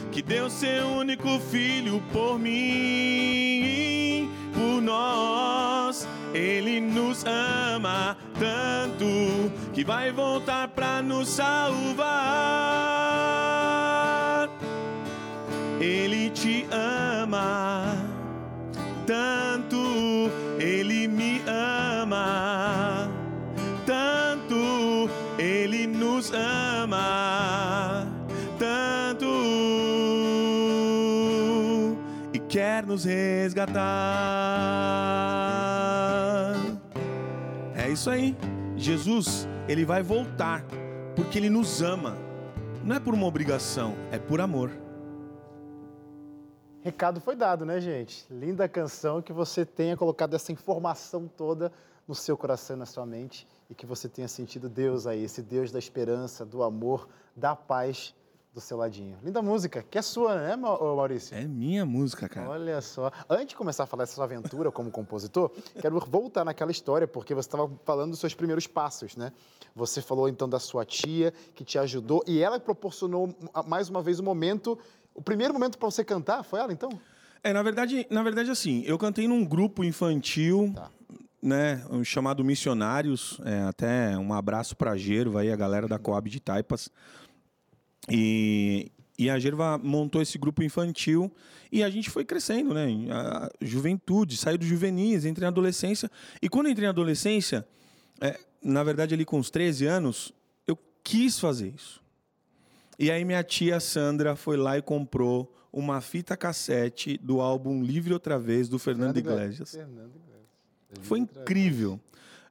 que 0.09 0.21
deu 0.21 0.49
seu 0.49 0.87
único 0.87 1.37
filho 1.37 2.01
por 2.13 2.39
mim, 2.39 4.31
por 4.53 4.81
nós. 4.81 6.07
Ele 6.33 6.79
nos 6.79 7.25
ama 7.25 8.15
tanto 8.39 9.51
que 9.73 9.83
vai 9.83 10.13
voltar 10.13 10.69
para 10.69 11.01
nos 11.01 11.27
salvar. 11.27 12.07
Ele 15.81 16.29
te 16.29 16.65
ama 16.71 17.97
tanto, 19.05 20.31
ele 20.57 21.05
me 21.09 21.41
ama 21.45 21.84
ama 26.35 28.07
tanto. 28.57 29.25
E 32.33 32.39
quer 32.39 32.85
nos 32.85 33.05
resgatar. 33.05 33.75
É 37.75 37.89
isso 37.89 38.09
aí. 38.09 38.35
Jesus, 38.75 39.47
ele 39.67 39.85
vai 39.85 40.03
voltar 40.03 40.63
porque 41.15 41.37
ele 41.37 41.49
nos 41.49 41.81
ama. 41.81 42.17
Não 42.83 42.95
é 42.95 42.99
por 42.99 43.13
uma 43.13 43.25
obrigação, 43.25 43.95
é 44.11 44.19
por 44.19 44.41
amor. 44.41 44.71
Recado 46.81 47.19
foi 47.19 47.35
dado, 47.35 47.65
né, 47.65 47.79
gente? 47.79 48.25
Linda 48.29 48.69
canção 48.69 49.21
que 49.21 49.33
você 49.33 49.65
tenha 49.65 49.97
colocado 49.97 50.35
essa 50.35 50.51
informação 50.51 51.27
toda 51.27 51.71
no 52.07 52.13
seu 52.13 52.37
coração 52.37 52.75
e 52.75 52.79
na 52.79 52.85
sua 52.85 53.05
mente 53.05 53.47
e 53.69 53.75
que 53.75 53.85
você 53.85 54.07
tenha 54.07 54.27
sentido 54.27 54.69
Deus 54.69 55.07
aí, 55.07 55.23
esse 55.23 55.41
Deus 55.41 55.71
da 55.71 55.79
esperança, 55.79 56.45
do 56.45 56.63
amor, 56.63 57.07
da 57.35 57.55
paz 57.55 58.13
do 58.55 58.61
seu 58.61 58.77
ladinho. 58.77 59.17
Linda 59.21 59.41
música, 59.41 59.83
que 59.83 59.97
é 59.97 60.01
sua, 60.01 60.35
né, 60.35 60.55
Maurício? 60.55 61.35
É 61.35 61.45
minha 61.45 61.85
música, 61.85 62.29
cara. 62.29 62.49
Olha 62.49 62.79
só. 62.79 63.11
Antes 63.29 63.47
de 63.47 63.55
começar 63.57 63.83
a 63.83 63.85
falar 63.85 64.03
dessa 64.03 64.15
sua 64.15 64.23
aventura 64.23 64.71
como 64.71 64.89
compositor, 64.89 65.51
quero 65.81 65.99
voltar 65.99 66.45
naquela 66.45 66.71
história, 66.71 67.05
porque 67.05 67.33
você 67.35 67.49
estava 67.49 67.69
falando 67.83 68.11
dos 68.11 68.19
seus 68.21 68.33
primeiros 68.33 68.65
passos, 68.65 69.17
né? 69.17 69.33
Você 69.75 70.01
falou 70.01 70.29
então 70.29 70.47
da 70.47 70.57
sua 70.57 70.85
tia, 70.85 71.33
que 71.53 71.65
te 71.65 71.77
ajudou, 71.77 72.23
e 72.25 72.41
ela 72.41 72.57
proporcionou 72.57 73.35
mais 73.67 73.89
uma 73.89 74.01
vez 74.01 74.19
o 74.19 74.23
momento, 74.23 74.79
o 75.13 75.21
primeiro 75.21 75.53
momento 75.53 75.77
para 75.77 75.91
você 75.91 76.05
cantar, 76.05 76.41
foi 76.43 76.61
ela 76.61 76.71
então? 76.71 76.89
É, 77.43 77.51
na 77.51 77.61
verdade, 77.61 78.07
na 78.09 78.23
verdade 78.23 78.49
assim, 78.49 78.83
eu 78.85 78.97
cantei 78.97 79.27
num 79.27 79.43
grupo 79.43 79.83
infantil, 79.83 80.71
tá. 80.73 80.89
Né, 81.45 81.85
chamado 82.03 82.43
Missionários, 82.43 83.39
é, 83.45 83.61
até 83.61 84.17
um 84.17 84.33
abraço 84.33 84.75
para 84.75 84.97
Gerva 84.97 85.41
aí, 85.41 85.51
a 85.51 85.55
galera 85.55 85.87
da 85.87 85.99
Coab 85.99 86.27
de 86.27 86.39
Taipas. 86.39 86.89
E, 88.09 88.91
e 89.17 89.29
a 89.29 89.37
Gerva 89.37 89.77
montou 89.77 90.23
esse 90.23 90.39
grupo 90.39 90.63
infantil 90.63 91.31
e 91.71 91.83
a 91.83 91.89
gente 91.89 92.09
foi 92.09 92.25
crescendo, 92.25 92.73
né? 92.73 92.87
A 93.11 93.49
juventude, 93.61 94.37
saiu 94.37 94.57
do 94.57 94.65
juvenis, 94.65 95.23
entrei 95.23 95.45
na 95.45 95.49
adolescência. 95.49 96.09
E 96.41 96.49
quando 96.49 96.67
entrei 96.67 96.85
na 96.85 96.91
adolescência, 96.91 97.63
é, 98.19 98.39
na 98.63 98.83
verdade, 98.83 99.13
ali 99.13 99.23
com 99.23 99.37
uns 99.37 99.51
13 99.51 99.85
anos, 99.85 100.33
eu 100.65 100.75
quis 101.03 101.39
fazer 101.39 101.73
isso. 101.75 102.03
E 102.97 103.11
aí 103.11 103.23
minha 103.23 103.43
tia 103.43 103.79
Sandra 103.79 104.35
foi 104.35 104.57
lá 104.57 104.79
e 104.79 104.81
comprou 104.81 105.53
uma 105.71 106.01
fita 106.01 106.35
cassete 106.35 107.19
do 107.19 107.39
álbum 107.39 107.83
Livre 107.83 108.13
Outra 108.13 108.39
Vez, 108.39 108.67
do 108.67 108.79
Fernando, 108.79 109.13
Fernando 109.13 109.35
Iglesias. 109.37 109.71
Fernando 109.71 110.15
Iglesias. 110.15 110.34
Foi 111.01 111.19
incrível. 111.19 111.99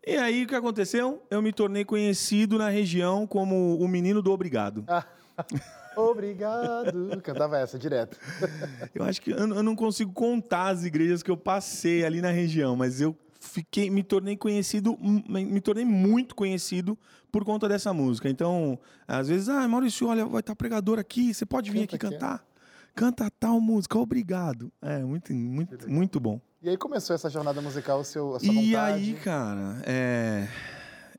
E 0.06 0.16
aí 0.16 0.44
o 0.44 0.46
que 0.46 0.54
aconteceu? 0.54 1.22
Eu 1.30 1.40
me 1.40 1.52
tornei 1.52 1.84
conhecido 1.84 2.58
na 2.58 2.68
região 2.68 3.26
como 3.26 3.78
o 3.78 3.88
menino 3.88 4.20
do 4.20 4.30
obrigado. 4.32 4.84
Obrigado. 5.96 7.20
Cantava 7.22 7.58
essa 7.58 7.78
direto. 7.78 8.18
eu 8.94 9.04
acho 9.04 9.22
que 9.22 9.30
eu, 9.30 9.46
não 9.46 9.76
consigo 9.76 10.12
contar 10.12 10.68
as 10.68 10.84
igrejas 10.84 11.22
que 11.22 11.30
eu 11.30 11.36
passei 11.36 12.04
ali 12.04 12.20
na 12.20 12.30
região, 12.30 12.74
mas 12.74 13.00
eu 13.00 13.16
fiquei, 13.40 13.90
me 13.90 14.02
tornei 14.02 14.36
conhecido, 14.36 14.98
me 15.00 15.60
tornei 15.60 15.84
muito 15.84 16.34
conhecido 16.34 16.98
por 17.30 17.44
conta 17.44 17.68
dessa 17.68 17.92
música. 17.92 18.28
Então, 18.28 18.78
às 19.06 19.28
vezes, 19.28 19.48
ah, 19.48 19.66
Maurício, 19.68 20.08
olha, 20.08 20.24
vai 20.26 20.40
estar 20.40 20.56
pregador 20.56 20.98
aqui, 20.98 21.32
você 21.32 21.46
pode 21.46 21.70
vir 21.70 21.86
Canta 21.86 21.96
aqui 21.96 21.98
cantar? 21.98 22.44
É. 22.50 22.54
Canta 22.94 23.30
tal 23.38 23.60
música, 23.60 23.98
obrigado. 23.98 24.72
É, 24.80 24.98
muito, 25.02 25.32
muito, 25.32 25.90
muito 25.90 26.20
bom. 26.20 26.40
E 26.64 26.70
aí 26.70 26.78
começou 26.78 27.14
essa 27.14 27.28
jornada 27.28 27.60
musical, 27.60 28.00
o 28.00 28.04
seu, 28.04 28.36
a 28.36 28.40
sua 28.40 28.50
e 28.50 28.70
vontade? 28.70 28.70
E 28.70 28.76
aí, 28.76 29.14
cara, 29.20 29.82
é... 29.84 30.48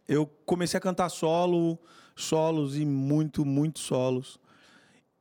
eu 0.08 0.26
comecei 0.44 0.76
a 0.76 0.82
cantar 0.82 1.08
solo, 1.10 1.78
solos 2.16 2.76
e 2.76 2.84
muito, 2.84 3.46
muito 3.46 3.78
solos. 3.78 4.40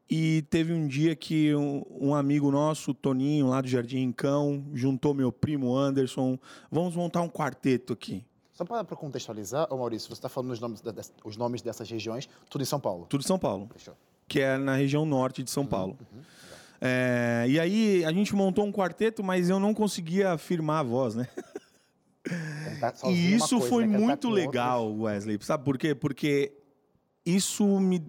E 0.08 0.40
teve 0.48 0.72
um 0.72 0.88
dia 0.88 1.14
que 1.14 1.54
um, 1.54 1.84
um, 1.90 2.14
amigo 2.14 2.50
nosso, 2.50 2.94
Toninho, 2.94 3.48
lá 3.48 3.60
do 3.60 3.68
Jardim 3.68 3.98
Incão, 3.98 4.64
juntou 4.72 5.12
meu 5.12 5.30
primo 5.30 5.76
Anderson. 5.76 6.38
Vamos 6.70 6.96
montar 6.96 7.20
um 7.20 7.28
quarteto 7.28 7.92
aqui. 7.92 8.24
Só 8.54 8.64
para 8.64 8.82
contextualizar, 8.96 9.66
ô 9.70 9.76
Maurício, 9.76 10.08
você 10.08 10.14
está 10.14 10.30
falando 10.30 10.52
os 10.52 10.60
nomes, 10.60 10.82
os 11.22 11.36
nomes 11.36 11.60
dessas 11.60 11.90
regiões, 11.90 12.30
tudo 12.48 12.62
em 12.62 12.66
São 12.66 12.80
Paulo? 12.80 13.04
Tudo 13.10 13.20
em 13.20 13.26
São 13.26 13.38
Paulo. 13.38 13.68
Fechou. 13.74 13.94
Que 14.26 14.40
é 14.40 14.56
na 14.56 14.74
região 14.74 15.04
norte 15.04 15.42
de 15.42 15.50
São 15.50 15.64
uhum, 15.64 15.68
Paulo. 15.68 15.98
Uhum, 16.00 16.22
é, 16.80 17.46
e 17.48 17.58
aí 17.58 18.04
a 18.04 18.12
gente 18.12 18.34
montou 18.34 18.64
um 18.64 18.72
quarteto, 18.72 19.22
mas 19.22 19.48
eu 19.48 19.58
não 19.58 19.72
conseguia 19.72 20.36
firmar 20.36 20.80
a 20.80 20.82
voz, 20.82 21.14
né? 21.14 21.28
E 23.04 23.08
é 23.08 23.10
isso 23.36 23.58
coisa, 23.58 23.68
foi 23.68 23.86
né? 23.86 23.98
muito 23.98 24.30
legal, 24.30 24.86
outros... 24.86 25.02
Wesley. 25.02 25.38
Sabe 25.42 25.62
por 25.62 25.76
quê? 25.76 25.94
Porque 25.94 26.52
isso 27.24 27.78
me 27.78 28.02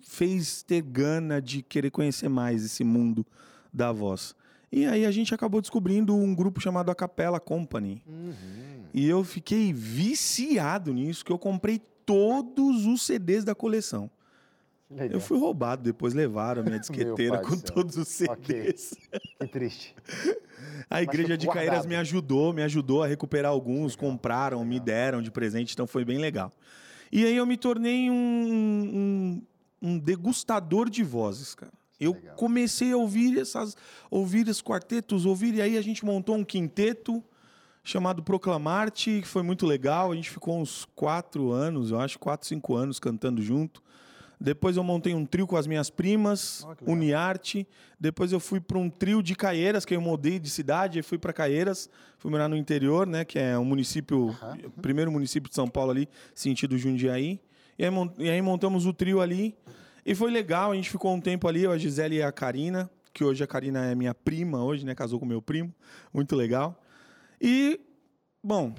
fez 0.00 0.62
ter 0.62 0.82
gana 0.82 1.40
de 1.40 1.62
querer 1.62 1.90
conhecer 1.90 2.28
mais 2.28 2.64
esse 2.64 2.84
mundo 2.84 3.26
da 3.72 3.92
voz. 3.92 4.34
E 4.70 4.84
aí 4.86 5.06
a 5.06 5.10
gente 5.10 5.34
acabou 5.34 5.60
descobrindo 5.60 6.14
um 6.14 6.34
grupo 6.34 6.60
chamado 6.60 6.90
a 6.90 6.94
Capela 6.94 7.40
Company. 7.40 8.02
Uhum. 8.06 8.84
E 8.92 9.06
eu 9.06 9.24
fiquei 9.24 9.72
viciado 9.72 10.92
nisso, 10.92 11.24
que 11.24 11.32
eu 11.32 11.38
comprei 11.38 11.80
todos 12.04 12.86
os 12.86 13.02
CDs 13.02 13.44
da 13.44 13.54
coleção. 13.54 14.10
Eu 14.88 15.20
fui 15.20 15.38
roubado, 15.38 15.82
depois 15.82 16.14
levaram 16.14 16.62
a 16.62 16.64
minha 16.64 16.78
disqueteira 16.80 17.38
com 17.38 17.58
todos 17.58 17.96
os 17.96 18.06
CDs. 18.08 18.92
Okay. 18.92 19.20
Que 19.40 19.46
triste. 19.48 19.94
A 20.88 21.02
igreja 21.02 21.36
de 21.36 21.46
Caeiras 21.48 21.84
me 21.84 21.96
ajudou, 21.96 22.52
me 22.52 22.62
ajudou 22.62 23.02
a 23.02 23.06
recuperar 23.06 23.50
alguns, 23.50 23.96
legal. 23.96 24.10
compraram, 24.10 24.58
legal. 24.58 24.68
me 24.68 24.80
deram 24.80 25.22
de 25.22 25.30
presente, 25.30 25.72
então 25.72 25.86
foi 25.86 26.04
bem 26.04 26.18
legal. 26.18 26.52
E 27.10 27.24
aí 27.24 27.36
eu 27.36 27.44
me 27.44 27.56
tornei 27.56 28.10
um, 28.10 28.14
um, 28.14 29.42
um 29.82 29.98
degustador 29.98 30.88
de 30.88 31.02
vozes, 31.02 31.54
cara. 31.54 31.72
Eu 31.98 32.12
Legal. 32.12 32.36
comecei 32.36 32.92
a 32.92 32.96
ouvir 32.96 33.38
essas, 33.38 33.76
ouvir 34.10 34.46
esses 34.46 34.62
quartetos, 34.62 35.24
ouvir 35.24 35.54
e 35.54 35.62
aí 35.62 35.78
a 35.78 35.82
gente 35.82 36.04
montou 36.04 36.36
um 36.36 36.44
quinteto 36.44 37.24
chamado 37.82 38.22
Proclamarte, 38.22 39.20
que 39.22 39.28
foi 39.28 39.42
muito 39.42 39.64
legal. 39.64 40.12
A 40.12 40.14
gente 40.14 40.28
ficou 40.28 40.58
uns 40.60 40.84
quatro 40.94 41.52
anos, 41.52 41.90
eu 41.90 42.00
acho, 42.00 42.18
quatro, 42.18 42.46
cinco 42.46 42.74
anos 42.74 42.98
cantando 42.98 43.40
junto. 43.40 43.82
Depois 44.38 44.76
eu 44.76 44.84
montei 44.84 45.14
um 45.14 45.24
trio 45.24 45.46
com 45.46 45.56
as 45.56 45.66
minhas 45.66 45.88
primas, 45.88 46.66
oh, 46.86 46.92
Uniarte. 46.92 47.66
Depois 47.98 48.32
eu 48.32 48.38
fui 48.38 48.60
para 48.60 48.78
um 48.78 48.90
trio 48.90 49.22
de 49.22 49.34
Caieiras, 49.34 49.84
que 49.84 49.96
eu 49.96 50.00
mudei 50.00 50.38
de 50.38 50.50
cidade, 50.50 50.98
e 50.98 51.02
fui 51.02 51.18
para 51.18 51.32
Caieiras, 51.32 51.88
fui 52.18 52.30
morar 52.30 52.48
no 52.48 52.56
interior, 52.56 53.06
né, 53.06 53.24
que 53.24 53.38
é 53.38 53.58
um 53.58 53.64
município, 53.64 54.26
uhum. 54.26 54.70
primeiro 54.82 55.10
município 55.10 55.48
de 55.48 55.54
São 55.54 55.68
Paulo 55.68 55.90
ali, 55.90 56.08
sentido 56.34 56.76
Jundiaí. 56.76 57.40
E 57.78 57.84
aí, 57.84 57.90
e 58.18 58.30
aí 58.30 58.42
montamos 58.42 58.86
o 58.86 58.92
trio 58.92 59.20
ali. 59.20 59.56
E 60.04 60.14
foi 60.14 60.30
legal, 60.30 60.72
a 60.72 60.74
gente 60.74 60.90
ficou 60.90 61.14
um 61.14 61.20
tempo 61.20 61.48
ali, 61.48 61.64
eu, 61.64 61.72
a 61.72 61.78
Gisele 61.78 62.16
e 62.16 62.22
a 62.22 62.30
Karina, 62.30 62.90
que 63.12 63.24
hoje 63.24 63.42
a 63.42 63.46
Karina 63.46 63.86
é 63.86 63.94
minha 63.94 64.14
prima, 64.14 64.62
hoje, 64.62 64.84
né, 64.84 64.94
casou 64.94 65.18
com 65.18 65.24
meu 65.24 65.40
primo. 65.40 65.74
Muito 66.12 66.36
legal. 66.36 66.78
E, 67.40 67.80
bom, 68.44 68.74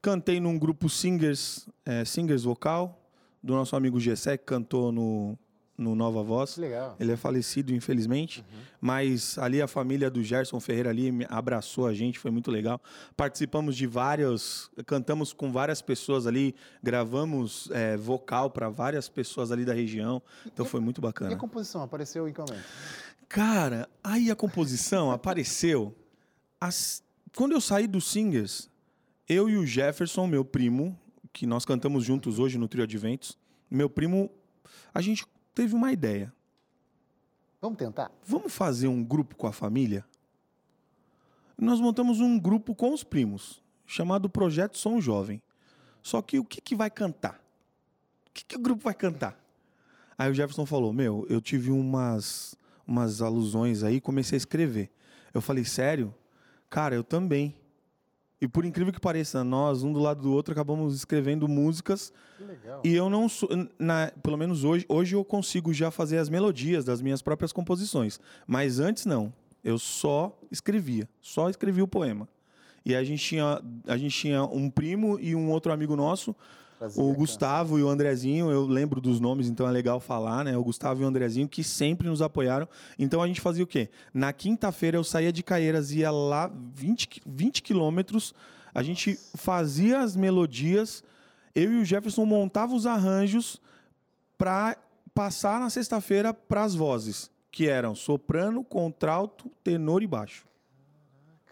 cantei 0.00 0.38
num 0.38 0.56
grupo 0.56 0.88
singers, 0.88 1.68
é, 1.84 2.04
singers 2.04 2.44
vocal, 2.44 3.05
do 3.46 3.54
nosso 3.54 3.76
amigo 3.76 4.00
Gessé, 4.00 4.36
que 4.36 4.44
cantou 4.44 4.90
no, 4.90 5.38
no 5.78 5.94
Nova 5.94 6.20
Voz. 6.22 6.56
Legal. 6.56 6.96
Ele 6.98 7.12
é 7.12 7.16
falecido, 7.16 7.72
infelizmente. 7.72 8.40
Uhum. 8.40 8.60
Mas 8.80 9.38
ali 9.38 9.62
a 9.62 9.68
família 9.68 10.10
do 10.10 10.22
Gerson 10.22 10.58
Ferreira 10.58 10.90
ali 10.90 11.12
abraçou 11.28 11.86
a 11.86 11.94
gente, 11.94 12.18
foi 12.18 12.32
muito 12.32 12.50
legal. 12.50 12.80
Participamos 13.16 13.76
de 13.76 13.86
vários, 13.86 14.68
cantamos 14.84 15.32
com 15.32 15.52
várias 15.52 15.80
pessoas 15.80 16.26
ali, 16.26 16.56
gravamos 16.82 17.70
é, 17.70 17.96
vocal 17.96 18.50
para 18.50 18.68
várias 18.68 19.08
pessoas 19.08 19.52
ali 19.52 19.64
da 19.64 19.72
região. 19.72 20.20
Então 20.44 20.66
e, 20.66 20.68
foi 20.68 20.80
muito 20.80 21.00
bacana. 21.00 21.30
E 21.30 21.34
a 21.34 21.38
composição 21.38 21.82
apareceu 21.82 22.28
em 22.28 22.32
que 22.32 22.40
momento? 22.40 22.64
Cara, 23.28 23.88
aí 24.02 24.28
a 24.28 24.34
composição 24.34 25.12
apareceu. 25.12 25.94
As... 26.60 27.00
Quando 27.36 27.52
eu 27.52 27.60
saí 27.60 27.86
do 27.86 28.00
Singers, 28.00 28.68
eu 29.28 29.48
e 29.48 29.56
o 29.56 29.64
Jefferson, 29.64 30.26
meu 30.26 30.44
primo, 30.44 30.98
que 31.36 31.46
nós 31.46 31.66
cantamos 31.66 32.02
juntos 32.02 32.38
hoje 32.38 32.56
no 32.56 32.66
Trio 32.66 32.82
Adventos. 32.82 33.36
Meu 33.70 33.90
primo, 33.90 34.30
a 34.94 35.02
gente 35.02 35.26
teve 35.54 35.74
uma 35.74 35.92
ideia. 35.92 36.32
Vamos 37.60 37.76
tentar? 37.76 38.10
Vamos 38.24 38.54
fazer 38.54 38.88
um 38.88 39.04
grupo 39.04 39.36
com 39.36 39.46
a 39.46 39.52
família? 39.52 40.02
Nós 41.58 41.78
montamos 41.78 42.20
um 42.20 42.38
grupo 42.38 42.74
com 42.74 42.90
os 42.90 43.04
primos, 43.04 43.62
chamado 43.84 44.30
Projeto 44.30 44.78
Som 44.78 44.98
Jovem. 44.98 45.42
Só 46.02 46.22
que 46.22 46.38
o 46.38 46.44
que, 46.44 46.58
que 46.58 46.74
vai 46.74 46.88
cantar? 46.88 47.38
O 48.28 48.32
que, 48.32 48.42
que 48.42 48.56
o 48.56 48.60
grupo 48.60 48.82
vai 48.82 48.94
cantar? 48.94 49.38
Aí 50.16 50.30
o 50.30 50.34
Jefferson 50.34 50.64
falou: 50.64 50.90
Meu, 50.90 51.26
eu 51.28 51.42
tive 51.42 51.70
umas, 51.70 52.56
umas 52.86 53.20
alusões 53.20 53.82
aí, 53.82 54.00
comecei 54.00 54.36
a 54.36 54.38
escrever. 54.38 54.90
Eu 55.34 55.42
falei: 55.42 55.66
Sério? 55.66 56.14
Cara, 56.70 56.94
eu 56.94 57.04
também. 57.04 57.54
E 58.46 58.48
por 58.48 58.64
incrível 58.64 58.92
que 58.92 59.00
pareça, 59.00 59.42
nós, 59.42 59.82
um 59.82 59.92
do 59.92 59.98
lado 59.98 60.22
do 60.22 60.32
outro, 60.32 60.52
acabamos 60.52 60.94
escrevendo 60.94 61.48
músicas. 61.48 62.12
Que 62.38 62.44
legal. 62.44 62.80
E 62.84 62.94
eu 62.94 63.10
não 63.10 63.28
sou. 63.28 63.48
Na, 63.76 64.12
pelo 64.22 64.36
menos 64.36 64.62
hoje, 64.62 64.86
hoje 64.88 65.16
eu 65.16 65.24
consigo 65.24 65.74
já 65.74 65.90
fazer 65.90 66.18
as 66.18 66.28
melodias 66.28 66.84
das 66.84 67.02
minhas 67.02 67.20
próprias 67.20 67.52
composições. 67.52 68.20
Mas 68.46 68.78
antes 68.78 69.04
não. 69.04 69.32
Eu 69.64 69.80
só 69.80 70.38
escrevia. 70.48 71.08
Só 71.20 71.50
escrevia 71.50 71.82
o 71.82 71.88
poema. 71.88 72.28
E 72.84 72.94
a 72.94 73.02
gente 73.02 73.20
tinha, 73.20 73.60
a 73.84 73.96
gente 73.96 74.16
tinha 74.16 74.44
um 74.44 74.70
primo 74.70 75.18
e 75.18 75.34
um 75.34 75.50
outro 75.50 75.72
amigo 75.72 75.96
nosso 75.96 76.32
O. 76.96 77.14
Gustavo 77.14 77.78
e 77.78 77.82
o 77.82 77.88
Andrezinho, 77.88 78.50
eu 78.50 78.66
lembro 78.66 79.00
dos 79.00 79.18
nomes, 79.20 79.48
então 79.48 79.66
é 79.66 79.70
legal 79.70 79.98
falar, 79.98 80.44
né? 80.44 80.56
O 80.56 80.62
Gustavo 80.64 81.00
e 81.00 81.04
o 81.04 81.08
Andrezinho 81.08 81.48
que 81.48 81.64
sempre 81.64 82.08
nos 82.08 82.20
apoiaram. 82.20 82.68
Então 82.98 83.22
a 83.22 83.26
gente 83.26 83.40
fazia 83.40 83.64
o 83.64 83.66
quê? 83.66 83.88
Na 84.12 84.32
quinta-feira 84.32 84.96
eu 84.96 85.04
saía 85.04 85.32
de 85.32 85.42
Caieiras, 85.42 85.90
ia 85.92 86.10
lá 86.10 86.50
20, 86.74 87.08
qui- 87.08 87.22
20 87.26 87.62
quilômetros, 87.62 88.34
a 88.74 88.82
gente 88.82 89.18
fazia 89.34 90.00
as 90.00 90.14
melodias, 90.16 91.02
eu 91.54 91.72
e 91.72 91.80
o 91.80 91.84
Jefferson 91.84 92.26
montava 92.26 92.74
os 92.74 92.86
arranjos 92.86 93.60
para 94.36 94.76
passar 95.14 95.58
na 95.58 95.70
sexta-feira 95.70 96.34
para 96.34 96.62
as 96.62 96.74
vozes, 96.74 97.30
que 97.50 97.66
eram 97.66 97.94
soprano, 97.94 98.62
contralto, 98.62 99.50
tenor 99.64 100.02
e 100.02 100.06
baixo. 100.06 100.46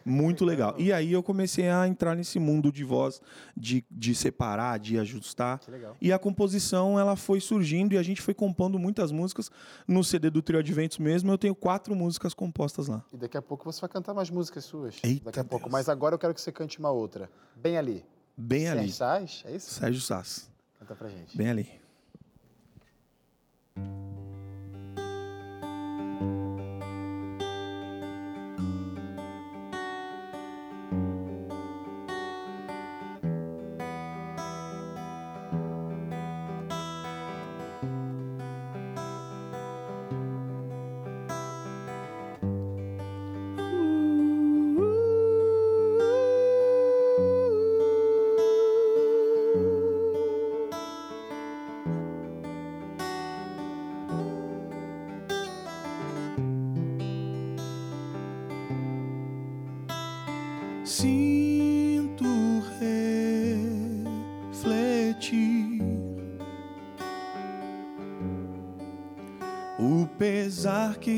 Muito 0.04 0.44
legal. 0.44 0.74
E 0.78 0.92
aí 0.92 1.12
eu 1.12 1.22
comecei 1.22 1.68
a 1.68 1.88
entrar 1.88 2.14
nesse 2.14 2.38
mundo 2.38 2.70
de 2.70 2.84
voz, 2.84 3.20
de, 3.56 3.84
de 3.90 4.14
separar, 4.14 4.78
de 4.78 4.98
ajustar. 4.98 5.58
Que 5.60 5.70
legal. 5.70 5.96
E 6.00 6.12
a 6.12 6.18
composição 6.18 6.98
ela 6.98 7.16
foi 7.16 7.40
surgindo 7.40 7.94
e 7.94 7.98
a 7.98 8.02
gente 8.02 8.20
foi 8.20 8.34
compondo 8.34 8.78
muitas 8.78 9.10
músicas. 9.10 9.50
No 9.88 10.04
CD 10.04 10.30
do 10.30 10.42
Trio 10.42 10.58
Adventos 10.58 10.98
mesmo, 10.98 11.30
eu 11.30 11.38
tenho 11.38 11.54
quatro 11.54 11.94
músicas 11.96 12.34
compostas 12.34 12.88
lá. 12.88 13.02
E 13.12 13.16
daqui 13.16 13.36
a 13.36 13.42
pouco 13.42 13.64
você 13.64 13.80
vai 13.80 13.90
cantar 13.90 14.12
mais 14.14 14.30
músicas 14.30 14.64
suas. 14.64 14.96
Eita 15.02 15.26
daqui 15.26 15.40
a 15.40 15.44
pouco. 15.44 15.64
Deus. 15.64 15.72
Mas 15.72 15.88
agora 15.88 16.14
eu 16.14 16.18
quero 16.18 16.34
que 16.34 16.40
você 16.40 16.52
cante 16.52 16.78
uma 16.78 16.90
outra. 16.90 17.30
Bem 17.56 17.78
ali. 17.78 18.04
Bem 18.36 18.68
ali. 18.68 18.90
Sérgio 18.90 18.94
Sais, 18.94 19.42
é 19.46 19.56
isso? 19.56 19.70
Sérgio 19.70 20.00
Sass. 20.00 20.50
Canta 20.78 20.94
pra 20.94 21.08
gente. 21.08 21.36
Bem 21.36 21.48
ali. 21.48 21.84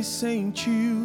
Sentiu 0.06 0.95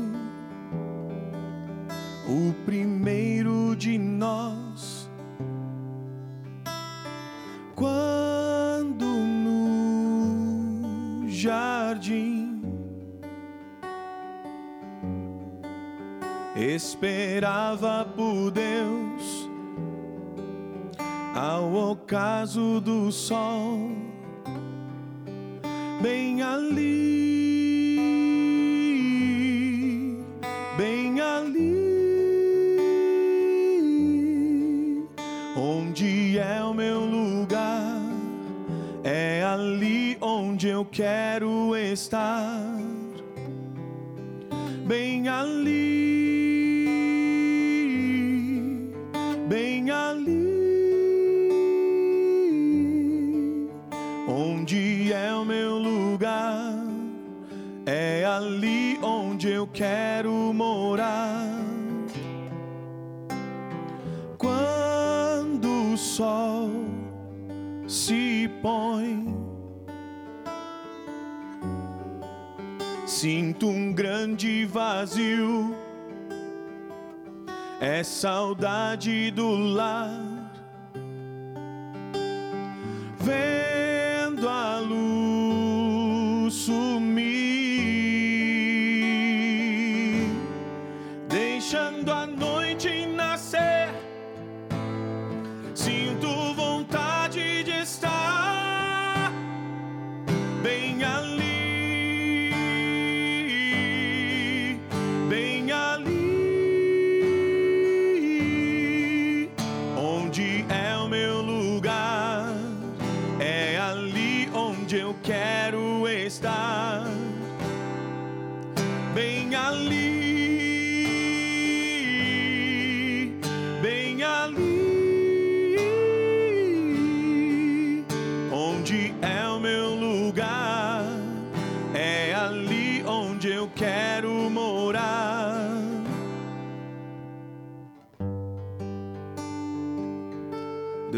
quero 41.92 42.00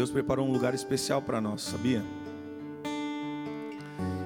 Deus 0.04 0.10
preparou 0.10 0.46
um 0.46 0.52
lugar 0.52 0.74
especial 0.74 1.22
para 1.22 1.40
nós, 1.40 1.62
sabia? 1.62 2.02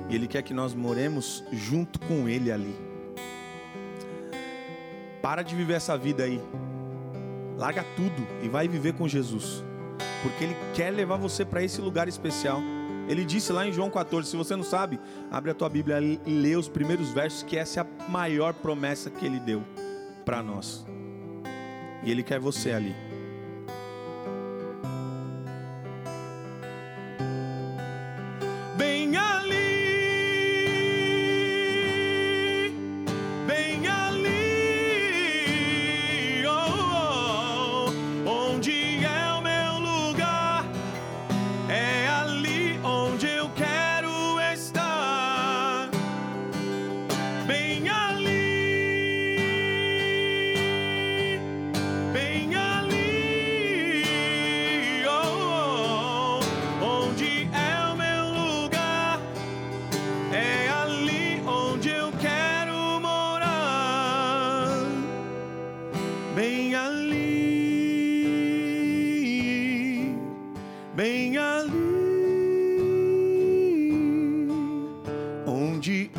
E 0.08 0.14
Ele 0.16 0.26
quer 0.26 0.42
que 0.42 0.52
nós 0.52 0.74
moremos 0.74 1.44
junto 1.52 2.00
com 2.00 2.28
Ele 2.28 2.50
ali. 2.50 2.74
Para 5.22 5.42
de 5.42 5.54
viver 5.54 5.74
essa 5.74 5.96
vida 5.96 6.24
aí. 6.24 6.40
Larga 7.56 7.84
tudo 7.94 8.26
e 8.42 8.48
vai 8.48 8.66
viver 8.66 8.94
com 8.94 9.06
Jesus. 9.06 9.62
Porque 10.20 10.42
Ele 10.42 10.56
quer 10.74 10.90
levar 10.90 11.16
você 11.16 11.44
para 11.44 11.62
esse 11.62 11.80
lugar 11.80 12.08
especial. 12.08 12.60
Ele 13.08 13.24
disse 13.24 13.52
lá 13.52 13.64
em 13.64 13.72
João 13.72 13.88
14: 13.88 14.30
se 14.30 14.36
você 14.36 14.56
não 14.56 14.64
sabe, 14.64 14.98
abre 15.30 15.52
a 15.52 15.54
tua 15.54 15.68
Bíblia 15.68 16.00
e 16.00 16.18
lê 16.26 16.56
os 16.56 16.68
primeiros 16.68 17.10
versos, 17.10 17.44
que 17.44 17.56
essa 17.56 17.80
é 17.80 17.82
a 17.84 18.10
maior 18.10 18.52
promessa 18.52 19.10
que 19.10 19.24
Ele 19.24 19.38
deu 19.38 19.62
para 20.24 20.42
nós. 20.42 20.84
E 22.02 22.10
Ele 22.10 22.24
quer 22.24 22.40
você 22.40 22.72
ali. 22.72 23.07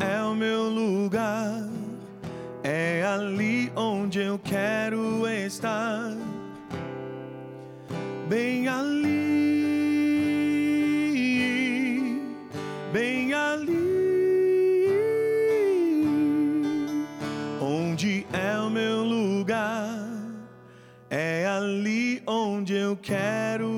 É 0.00 0.22
o 0.22 0.34
meu 0.34 0.68
lugar, 0.68 1.68
é 2.62 3.02
ali 3.04 3.72
onde 3.74 4.18
eu 4.20 4.38
quero 4.38 5.26
estar, 5.28 6.16
bem 8.28 8.68
ali, 8.68 9.10
bem 12.92 13.32
ali. 13.32 13.90
Onde 17.60 18.26
é 18.32 18.58
o 18.58 18.68
meu 18.70 19.04
lugar? 19.04 20.08
É 21.08 21.46
ali 21.46 22.22
onde 22.26 22.74
eu 22.74 22.96
quero 22.96 23.69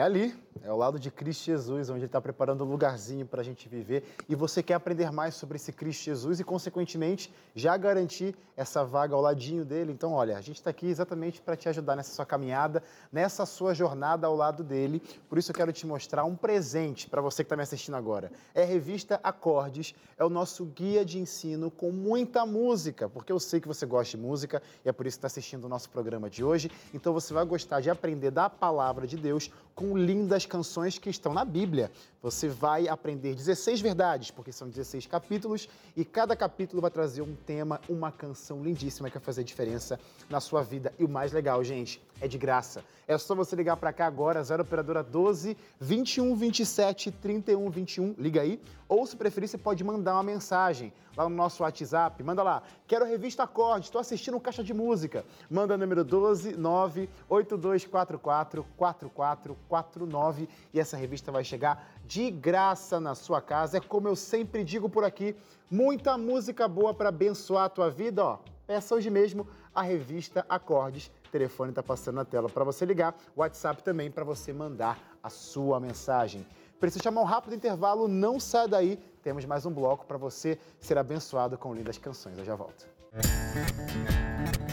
É 0.00 0.02
ali, 0.02 0.34
é 0.70 0.72
ao 0.72 0.78
lado 0.78 1.00
de 1.00 1.10
Cristo 1.10 1.46
Jesus, 1.46 1.90
onde 1.90 1.98
Ele 1.98 2.06
está 2.06 2.20
preparando 2.20 2.64
um 2.64 2.70
lugarzinho 2.70 3.26
para 3.26 3.40
a 3.40 3.44
gente 3.44 3.68
viver. 3.68 4.04
E 4.28 4.36
você 4.36 4.62
quer 4.62 4.74
aprender 4.74 5.10
mais 5.10 5.34
sobre 5.34 5.56
esse 5.56 5.72
Cristo 5.72 6.04
Jesus 6.04 6.38
e, 6.38 6.44
consequentemente, 6.44 7.34
já 7.56 7.76
garantir 7.76 8.36
essa 8.56 8.84
vaga 8.84 9.16
ao 9.16 9.20
ladinho 9.20 9.64
dele. 9.64 9.90
Então, 9.90 10.12
olha, 10.12 10.38
a 10.38 10.40
gente 10.40 10.56
está 10.56 10.70
aqui 10.70 10.86
exatamente 10.86 11.42
para 11.42 11.56
te 11.56 11.68
ajudar 11.68 11.96
nessa 11.96 12.14
sua 12.14 12.24
caminhada, 12.24 12.84
nessa 13.10 13.44
sua 13.44 13.74
jornada 13.74 14.28
ao 14.28 14.36
lado 14.36 14.62
dele. 14.62 15.02
Por 15.28 15.38
isso, 15.38 15.50
eu 15.50 15.54
quero 15.56 15.72
te 15.72 15.84
mostrar 15.84 16.24
um 16.24 16.36
presente 16.36 17.10
para 17.10 17.20
você 17.20 17.42
que 17.42 17.46
está 17.46 17.56
me 17.56 17.64
assistindo 17.64 17.96
agora. 17.96 18.30
É 18.54 18.62
a 18.62 18.66
revista 18.66 19.18
Acordes, 19.24 19.92
é 20.16 20.24
o 20.24 20.30
nosso 20.30 20.64
guia 20.66 21.04
de 21.04 21.18
ensino 21.18 21.68
com 21.68 21.90
muita 21.90 22.46
música, 22.46 23.08
porque 23.08 23.32
eu 23.32 23.40
sei 23.40 23.60
que 23.60 23.66
você 23.66 23.84
gosta 23.84 24.16
de 24.16 24.22
música 24.22 24.62
e 24.84 24.88
é 24.88 24.92
por 24.92 25.04
isso 25.04 25.16
que 25.16 25.18
está 25.18 25.26
assistindo 25.26 25.64
o 25.64 25.68
nosso 25.68 25.90
programa 25.90 26.30
de 26.30 26.44
hoje. 26.44 26.70
Então, 26.94 27.12
você 27.12 27.34
vai 27.34 27.44
gostar 27.44 27.80
de 27.80 27.90
aprender 27.90 28.30
da 28.30 28.48
palavra 28.48 29.04
de 29.04 29.16
Deus 29.16 29.50
com 29.74 29.96
lindas 29.96 30.46
canções 30.46 30.59
que 31.00 31.10
estão 31.10 31.32
na 31.32 31.44
Bíblia. 31.44 31.90
Você 32.22 32.48
vai 32.48 32.88
aprender 32.88 33.34
16 33.34 33.80
verdades, 33.80 34.30
porque 34.30 34.52
são 34.52 34.68
16 34.68 35.06
capítulos, 35.06 35.68
e 35.96 36.04
cada 36.04 36.36
capítulo 36.36 36.82
vai 36.82 36.90
trazer 36.90 37.22
um 37.22 37.34
tema, 37.34 37.80
uma 37.88 38.12
canção 38.12 38.62
lindíssima 38.62 39.08
que 39.08 39.18
vai 39.18 39.24
fazer 39.24 39.44
diferença 39.44 39.98
na 40.28 40.40
sua 40.40 40.62
vida. 40.62 40.92
E 40.98 41.04
o 41.04 41.08
mais 41.08 41.32
legal, 41.32 41.62
gente, 41.64 42.00
é 42.20 42.28
de 42.28 42.38
graça. 42.38 42.84
É 43.08 43.16
só 43.18 43.34
você 43.34 43.56
ligar 43.56 43.76
para 43.76 43.92
cá 43.92 44.06
agora, 44.06 44.42
0 44.42 44.62
operadora 44.62 45.02
12 45.02 45.56
21 45.80 46.34
27 46.36 47.10
31 47.10 47.70
21, 47.70 48.14
liga 48.18 48.42
aí. 48.42 48.60
Ou 48.88 49.06
se 49.06 49.16
preferir, 49.16 49.48
você 49.48 49.58
pode 49.58 49.82
mandar 49.82 50.14
uma 50.14 50.22
mensagem 50.22 50.92
lá 51.16 51.28
no 51.28 51.34
nosso 51.34 51.62
WhatsApp. 51.62 52.22
Manda 52.22 52.42
lá, 52.42 52.62
quero 52.86 53.04
a 53.04 53.08
revista 53.08 53.42
Acorde, 53.42 53.86
estou 53.86 54.00
assistindo 54.00 54.38
Caixa 54.38 54.62
de 54.62 54.74
Música. 54.74 55.24
Manda 55.50 55.76
número 55.76 56.04
12 56.04 56.56
9 56.56 57.08
8244 57.28 58.64
4449 58.76 60.48
e 60.72 60.80
essa 60.80 60.96
revista 60.96 61.32
vai 61.32 61.42
chegar 61.42 61.92
de 62.04 62.30
graça 62.30 63.00
na 63.00 63.14
sua 63.14 63.40
casa. 63.40 63.78
É 63.78 63.80
como 63.80 64.08
eu 64.08 64.16
sempre 64.16 64.62
digo 64.62 64.88
por 64.88 65.04
aqui, 65.04 65.34
muita 65.70 66.16
música 66.18 66.68
boa 66.68 66.92
para 66.92 67.08
abençoar 67.08 67.64
a 67.64 67.68
tua 67.68 67.90
vida, 67.90 68.24
ó. 68.24 68.38
Peça 68.66 68.94
hoje 68.94 69.10
mesmo 69.10 69.48
a 69.74 69.82
revista 69.82 70.46
Acordes. 70.48 71.10
O 71.30 71.32
telefone 71.32 71.70
está 71.70 71.80
passando 71.80 72.16
na 72.16 72.24
tela 72.24 72.48
para 72.48 72.64
você 72.64 72.84
ligar. 72.84 73.14
WhatsApp 73.36 73.84
também 73.84 74.10
para 74.10 74.24
você 74.24 74.52
mandar 74.52 74.98
a 75.22 75.30
sua 75.30 75.78
mensagem. 75.78 76.44
Precisa 76.80 77.04
chamar 77.04 77.20
um 77.20 77.24
rápido 77.24 77.54
intervalo, 77.54 78.08
não 78.08 78.40
sai 78.40 78.66
daí. 78.66 78.96
Temos 79.22 79.44
mais 79.44 79.64
um 79.64 79.72
bloco 79.72 80.04
para 80.06 80.18
você 80.18 80.58
ser 80.80 80.98
abençoado 80.98 81.56
com 81.56 81.72
lindas 81.72 81.98
canções. 81.98 82.36
Eu 82.36 82.44
já 82.44 82.56
volto. 82.56 82.84
Ouve, 83.14 84.69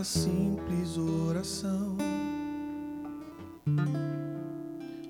essa 0.00 0.04
simples 0.04 0.96
oração. 0.96 1.96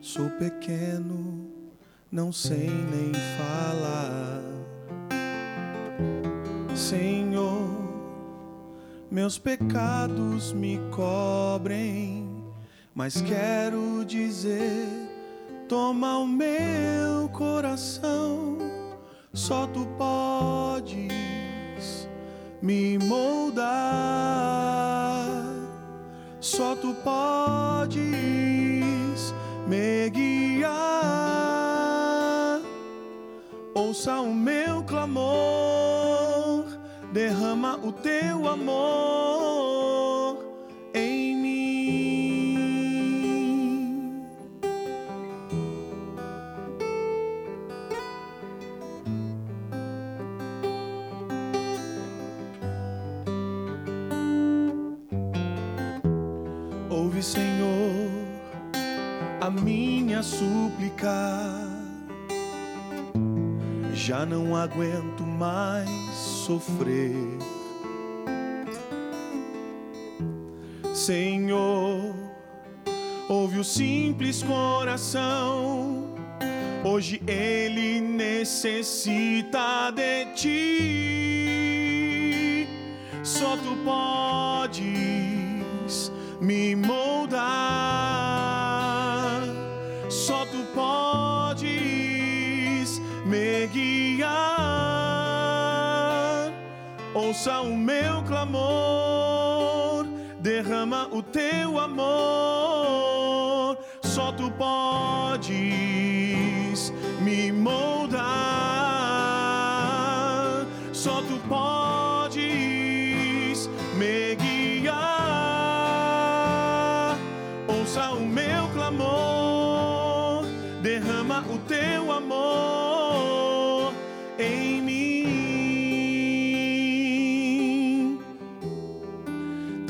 Sou 0.00 0.28
pequeno, 0.30 1.48
não 2.10 2.32
sei 2.32 2.68
nem 2.68 3.12
falar. 3.38 4.42
Senhor, 6.74 7.68
meus 9.10 9.38
pecados 9.38 10.52
me 10.52 10.80
cobrem, 10.90 12.28
mas 12.92 13.20
quero 13.20 14.04
dizer: 14.04 14.88
toma 15.68 16.18
o 16.18 16.26
meu 16.26 17.28
coração, 17.32 18.58
só 19.32 19.68
tu 19.68 19.86
podes 19.96 21.19
me 22.62 22.98
moldar. 22.98 23.66
Só 26.40 26.74
tu 26.74 26.94
podes 26.94 28.00
me 29.66 30.10
guiar. 30.10 30.70
Ouça 33.74 34.20
o 34.20 34.34
meu 34.34 34.82
clamor, 34.84 36.64
derrama 37.12 37.78
o 37.82 37.92
teu 37.92 38.48
amor 38.48 39.89
sofrer. 66.50 67.14
Senhor, 70.92 72.12
ouve 73.28 73.60
o 73.60 73.64
simples 73.64 74.42
coração. 74.42 76.16
Hoje 76.84 77.22
ele 77.24 78.00
necessita 78.00 79.92
de 79.92 80.24
ti. 80.34 81.19
Ouça 97.40 97.62
o 97.62 97.74
meu 97.74 98.22
clamor, 98.24 100.04
derrama 100.40 101.08
o 101.10 101.22
teu 101.22 101.78
amor. 101.78 103.78
Só 104.02 104.30
tu 104.32 104.50
podes 104.50 105.49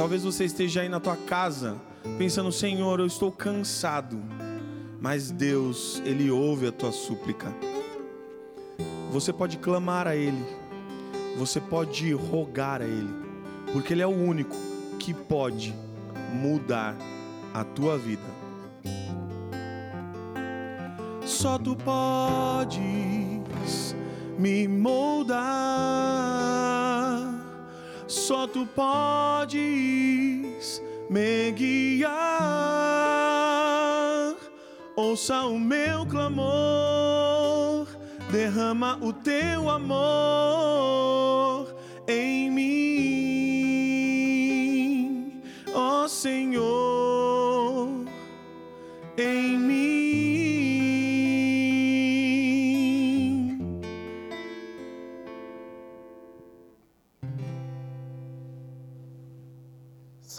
Talvez 0.01 0.25
você 0.25 0.47
esteja 0.47 0.81
aí 0.81 0.89
na 0.89 0.99
tua 0.99 1.15
casa 1.15 1.77
pensando, 2.17 2.51
Senhor, 2.51 3.01
eu 3.01 3.05
estou 3.05 3.31
cansado. 3.31 4.19
Mas 4.99 5.31
Deus, 5.31 6.01
Ele 6.07 6.31
ouve 6.31 6.67
a 6.67 6.73
tua 6.73 6.91
súplica. 6.91 7.55
Você 9.11 9.31
pode 9.31 9.59
clamar 9.59 10.09
a 10.09 10.17
Ele, 10.17 10.43
você 11.37 11.61
pode 11.61 12.15
rogar 12.15 12.81
a 12.81 12.87
Ele, 12.87 13.15
porque 13.75 13.93
Ele 13.93 14.01
é 14.01 14.07
o 14.07 14.09
único 14.09 14.57
que 14.99 15.13
pode 15.13 15.77
mudar 16.33 16.97
a 17.53 17.63
tua 17.63 17.99
vida. 17.99 18.25
Só 21.27 21.59
tu 21.59 21.77
podes 21.77 22.81
me 24.39 24.67
moldar, 24.67 25.41
só 28.31 28.47
tu 28.47 28.63
podes 28.65 29.59
me 31.11 31.51
guiar. 31.51 32.11
Ouça 34.95 35.47
o 35.47 35.59
meu 35.59 36.07
clamor, 36.07 37.89
derrama 38.31 38.97
o 39.03 39.13
teu 39.13 39.69
amor 39.69 41.75
em 42.07 42.49
mim, 42.53 42.63
ó 45.75 46.07
Senhor, 46.07 46.90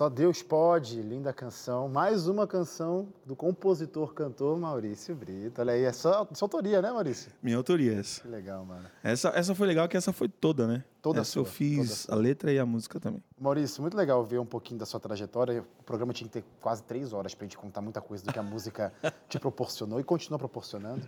Só 0.01 0.09
Deus 0.09 0.41
pode, 0.41 0.99
linda 0.99 1.31
canção. 1.31 1.87
Mais 1.87 2.27
uma 2.27 2.47
canção 2.47 3.13
do 3.23 3.35
compositor 3.35 4.15
cantor 4.15 4.57
Maurício 4.57 5.13
Brito. 5.13 5.61
Olha 5.61 5.73
aí, 5.73 5.83
é 5.83 5.93
só, 5.93 6.27
sua 6.33 6.47
autoria, 6.47 6.81
né, 6.81 6.91
Maurício? 6.91 7.31
Minha 7.39 7.57
autoria 7.57 7.93
é 7.93 7.99
essa. 7.99 8.21
Que 8.21 8.27
legal, 8.27 8.65
mano. 8.65 8.89
Essa, 9.03 9.29
essa 9.35 9.53
foi 9.53 9.67
legal, 9.67 9.87
que 9.87 9.95
essa 9.95 10.11
foi 10.11 10.27
toda, 10.27 10.65
né? 10.65 10.83
Toda 11.03 11.19
essa 11.19 11.33
sua, 11.33 11.41
eu 11.41 11.45
fiz 11.45 12.07
toda 12.07 12.17
a 12.17 12.19
letra 12.19 12.51
e 12.51 12.57
a 12.57 12.65
música 12.65 12.99
também. 12.99 13.23
Maurício, 13.39 13.79
muito 13.79 13.95
legal 13.95 14.25
ver 14.25 14.39
um 14.39 14.45
pouquinho 14.45 14.79
da 14.79 14.87
sua 14.87 14.99
trajetória. 14.99 15.63
O 15.79 15.83
programa 15.83 16.13
tinha 16.13 16.27
que 16.27 16.33
ter 16.33 16.45
quase 16.59 16.81
três 16.81 17.13
horas 17.13 17.35
para 17.35 17.45
a 17.45 17.47
gente 17.47 17.57
contar 17.59 17.81
muita 17.81 18.01
coisa 18.01 18.25
do 18.25 18.33
que 18.33 18.39
a 18.39 18.43
música 18.43 18.91
te 19.29 19.37
proporcionou 19.37 19.99
e 19.99 20.03
continua 20.03 20.39
proporcionando. 20.39 21.05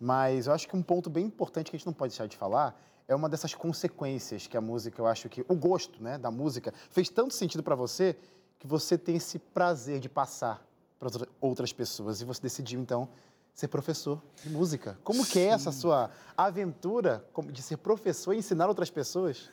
Mas 0.00 0.46
eu 0.46 0.52
acho 0.52 0.68
que 0.68 0.76
um 0.76 0.82
ponto 0.84 1.10
bem 1.10 1.26
importante 1.26 1.68
que 1.68 1.76
a 1.76 1.78
gente 1.80 1.86
não 1.86 1.92
pode 1.92 2.12
deixar 2.12 2.28
de 2.28 2.36
falar 2.36 2.80
é 3.08 3.14
uma 3.14 3.28
dessas 3.28 3.54
consequências 3.54 4.46
que 4.46 4.56
a 4.56 4.60
música, 4.60 5.00
eu 5.00 5.06
acho 5.06 5.28
que 5.28 5.44
o 5.48 5.54
gosto 5.54 6.02
né, 6.02 6.18
da 6.18 6.30
música 6.30 6.72
fez 6.90 7.08
tanto 7.08 7.34
sentido 7.34 7.62
para 7.62 7.74
você 7.74 8.16
que 8.58 8.66
você 8.66 8.96
tem 8.96 9.16
esse 9.16 9.38
prazer 9.38 10.00
de 10.00 10.08
passar 10.08 10.66
para 10.98 11.10
outras 11.40 11.72
pessoas. 11.72 12.20
E 12.20 12.24
você 12.24 12.40
decidiu, 12.42 12.80
então, 12.80 13.08
ser 13.54 13.68
professor 13.68 14.22
de 14.42 14.50
música. 14.50 14.98
Como 15.02 15.24
Sim. 15.24 15.32
que 15.32 15.38
é 15.38 15.46
essa 15.46 15.72
sua 15.72 16.10
aventura 16.36 17.24
de 17.50 17.62
ser 17.62 17.78
professor 17.78 18.34
e 18.34 18.38
ensinar 18.38 18.68
outras 18.68 18.90
pessoas? 18.90 19.50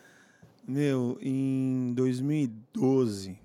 Meu, 0.68 1.18
em 1.22 1.94
2012, 1.94 3.40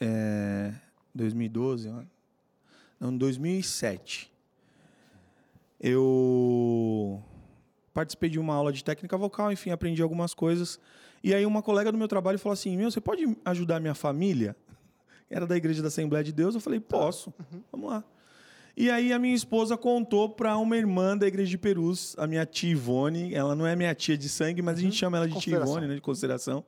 é, 0.00 0.74
2012, 1.14 1.90
não, 3.00 3.16
2007, 3.16 4.32
eu 5.80 7.22
participei 7.94 8.28
de 8.28 8.38
uma 8.38 8.54
aula 8.54 8.72
de 8.72 8.82
técnica 8.82 9.16
vocal, 9.16 9.52
enfim, 9.52 9.70
aprendi 9.70 10.02
algumas 10.02 10.34
coisas. 10.34 10.80
E 11.22 11.34
aí 11.34 11.44
uma 11.44 11.62
colega 11.62 11.90
do 11.90 11.98
meu 11.98 12.08
trabalho 12.08 12.38
falou 12.38 12.54
assim: 12.54 12.76
Meu, 12.76 12.90
você 12.90 13.00
pode 13.00 13.36
ajudar 13.44 13.76
a 13.76 13.80
minha 13.80 13.94
família? 13.94 14.56
Era 15.30 15.46
da 15.46 15.56
Igreja 15.56 15.82
da 15.82 15.88
Assembleia 15.88 16.24
de 16.24 16.32
Deus. 16.32 16.54
Eu 16.54 16.60
falei: 16.60 16.80
Posso, 16.80 17.32
uhum. 17.38 17.60
vamos 17.72 17.90
lá. 17.90 18.04
E 18.76 18.90
aí 18.90 19.12
a 19.12 19.18
minha 19.18 19.34
esposa 19.34 19.76
contou 19.76 20.28
para 20.28 20.56
uma 20.56 20.76
irmã 20.76 21.16
da 21.16 21.26
Igreja 21.26 21.50
de 21.50 21.58
Perus, 21.58 22.14
a 22.16 22.28
minha 22.28 22.46
tia 22.46 22.70
Ivone. 22.70 23.34
Ela 23.34 23.56
não 23.56 23.66
é 23.66 23.74
minha 23.74 23.92
tia 23.94 24.16
de 24.16 24.28
sangue, 24.28 24.62
mas 24.62 24.78
a 24.78 24.80
gente 24.80 24.92
uhum. 24.92 24.98
chama 24.98 25.16
ela 25.16 25.28
de 25.28 25.38
tia 25.40 25.56
Ivone, 25.56 25.88
né, 25.88 25.94
de 25.96 26.00
consideração. 26.00 26.64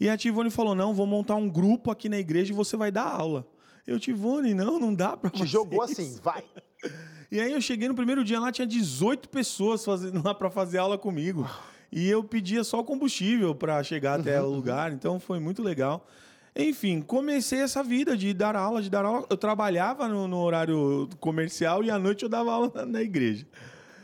E 0.00 0.08
a 0.08 0.16
tia 0.16 0.30
Ivone 0.30 0.50
falou: 0.50 0.74
Não, 0.74 0.94
vou 0.94 1.06
montar 1.06 1.36
um 1.36 1.48
grupo 1.48 1.90
aqui 1.90 2.08
na 2.08 2.18
igreja 2.18 2.52
e 2.52 2.56
você 2.56 2.76
vai 2.76 2.90
dar 2.90 3.06
aula. 3.06 3.46
Eu, 3.86 3.98
tia 3.98 4.14
Ivone, 4.14 4.54
não, 4.54 4.78
não 4.78 4.94
dá 4.94 5.16
para 5.16 5.28
Te 5.28 5.44
jogou 5.44 5.82
assim, 5.82 6.18
vai. 6.22 6.44
E 7.32 7.40
aí 7.40 7.50
eu 7.50 7.62
cheguei 7.62 7.88
no 7.88 7.94
primeiro 7.94 8.22
dia 8.22 8.38
lá, 8.38 8.52
tinha 8.52 8.66
18 8.66 9.30
pessoas 9.30 9.82
fazendo 9.82 10.22
lá 10.22 10.34
para 10.34 10.50
fazer 10.50 10.76
aula 10.76 10.98
comigo. 10.98 11.48
E 11.92 12.08
eu 12.08 12.24
pedia 12.24 12.64
só 12.64 12.82
combustível 12.82 13.54
para 13.54 13.82
chegar 13.84 14.18
até 14.18 14.40
o 14.40 14.48
lugar, 14.48 14.92
então 14.92 15.20
foi 15.20 15.38
muito 15.38 15.62
legal. 15.62 16.06
Enfim, 16.56 17.02
comecei 17.02 17.60
essa 17.60 17.82
vida 17.82 18.16
de 18.16 18.32
dar 18.32 18.56
aula, 18.56 18.82
de 18.82 18.88
dar 18.88 19.04
aula. 19.04 19.26
Eu 19.28 19.36
trabalhava 19.36 20.08
no, 20.08 20.26
no 20.26 20.38
horário 20.38 21.08
comercial 21.20 21.84
e 21.84 21.90
à 21.90 21.98
noite 21.98 22.22
eu 22.22 22.28
dava 22.28 22.52
aula 22.52 22.72
na, 22.74 22.86
na 22.86 23.02
igreja. 23.02 23.46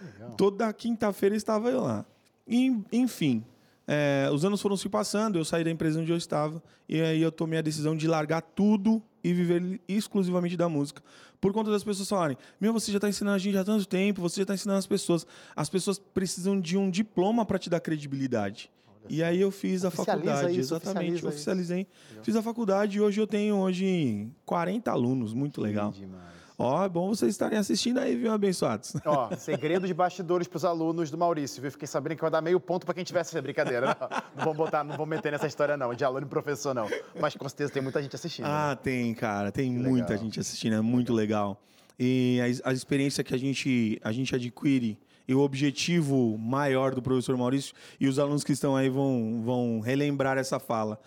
Legal. 0.03 0.36
Toda 0.36 0.72
quinta-feira 0.72 1.34
estava 1.34 1.70
eu 1.70 1.80
lá. 1.80 2.05
E, 2.47 2.74
enfim, 2.93 3.45
é, 3.86 4.28
os 4.32 4.45
anos 4.45 4.61
foram 4.61 4.76
se 4.76 4.89
passando, 4.89 5.39
eu 5.39 5.45
saí 5.45 5.64
da 5.64 5.70
empresa 5.70 6.01
onde 6.01 6.12
eu 6.12 6.16
estava, 6.16 6.62
e 6.86 7.01
aí 7.01 7.22
eu 7.22 7.32
tomei 7.32 7.59
a 7.59 7.62
decisão 7.62 7.97
de 7.97 8.07
largar 8.07 8.43
tudo 8.43 9.03
e 9.29 9.35
viver 9.35 9.81
exclusivamente 9.87 10.57
da 10.57 10.68
música. 10.68 11.03
Por 11.41 11.53
conta 11.53 11.70
das 11.70 11.85
pessoas 11.85 12.09
falarem: 12.09 12.37
Meu, 12.59 12.72
você 12.72 12.91
já 12.91 12.97
está 12.97 13.09
ensinando 13.09 13.37
a 13.37 13.39
gente 13.39 13.57
há 13.59 13.64
tanto 13.64 13.87
tempo, 13.87 14.22
você 14.22 14.37
já 14.37 14.43
está 14.43 14.55
ensinando 14.55 14.79
as 14.79 14.87
pessoas. 14.87 15.26
As 15.55 15.68
pessoas 15.68 15.99
precisam 15.99 16.59
de 16.59 16.76
um 16.76 16.91
diploma 16.91 17.45
para 17.45 17.59
te 17.59 17.68
dar 17.68 17.81
credibilidade. 17.81 18.70
E 19.09 19.22
aí 19.22 19.41
eu 19.41 19.51
fiz 19.51 19.85
a 19.85 19.91
faculdade, 19.91 20.53
isso, 20.53 20.74
exatamente, 20.74 21.24
oficializei. 21.26 21.87
Isso. 22.11 22.24
Fiz 22.24 22.37
a 22.37 22.43
faculdade 22.43 22.99
e 22.99 23.01
hoje 23.01 23.20
eu 23.20 23.26
tenho 23.26 23.57
hoje 23.57 24.29
40 24.45 24.91
alunos, 24.91 25.33
muito 25.33 25.61
legal. 25.61 25.95
Ó, 26.61 26.85
é 26.85 26.89
bom 26.89 27.07
vocês 27.09 27.31
estarem 27.31 27.57
assistindo 27.57 27.99
aí, 27.99 28.17
viu, 28.17 28.33
abençoados? 28.33 28.93
Ó, 29.07 29.31
segredo 29.37 29.87
de 29.87 29.95
bastidores 29.95 30.49
para 30.49 30.57
os 30.57 30.65
alunos 30.65 31.09
do 31.09 31.17
Maurício, 31.17 31.63
viu? 31.63 31.71
Fiquei 31.71 31.87
sabendo 31.87 32.17
que 32.17 32.21
vai 32.21 32.33
dar 32.33 32.41
meio 32.41 32.59
ponto 32.59 32.85
para 32.85 32.97
quem 32.97 33.05
tivesse 33.05 33.31
essa 33.31 33.41
brincadeira. 33.41 33.97
Não, 34.01 34.09
não 34.37 34.45
vou 34.45 34.55
botar, 34.55 34.83
não 34.83 34.97
vou 34.97 35.07
meter 35.07 35.31
nessa 35.31 35.47
história 35.47 35.77
não, 35.77 35.95
de 35.95 36.05
aluno 36.05 36.27
e 36.27 36.29
professor 36.29 36.75
não. 36.75 36.89
Mas 37.21 37.37
com 37.37 37.49
certeza 37.49 37.73
tem 37.73 37.81
muita 37.81 38.03
gente 38.03 38.17
assistindo. 38.17 38.47
Ah, 38.47 38.71
né? 38.71 38.79
tem, 38.83 39.15
cara, 39.15 39.53
tem 39.53 39.73
que 39.73 39.79
muita 39.79 40.09
legal. 40.09 40.25
gente 40.25 40.41
assistindo, 40.41 40.75
é 40.75 40.81
muito 40.81 41.13
legal. 41.13 41.63
E 41.97 42.41
a, 42.65 42.71
a 42.71 42.73
experiência 42.73 43.23
que 43.23 43.33
a 43.33 43.39
gente, 43.39 44.01
a 44.03 44.11
gente 44.11 44.35
adquire 44.35 44.99
e 45.29 45.35
o 45.35 45.41
objetivo 45.41 46.37
maior 46.39 46.93
do 46.93 47.03
professor 47.03 47.37
Maurício, 47.37 47.75
e 48.01 48.09
os 48.09 48.19
alunos 48.19 48.43
que 48.43 48.53
estão 48.53 48.75
aí 48.75 48.89
vão, 48.89 49.43
vão 49.45 49.79
relembrar 49.79 50.39
essa 50.39 50.59
fala, 50.59 50.99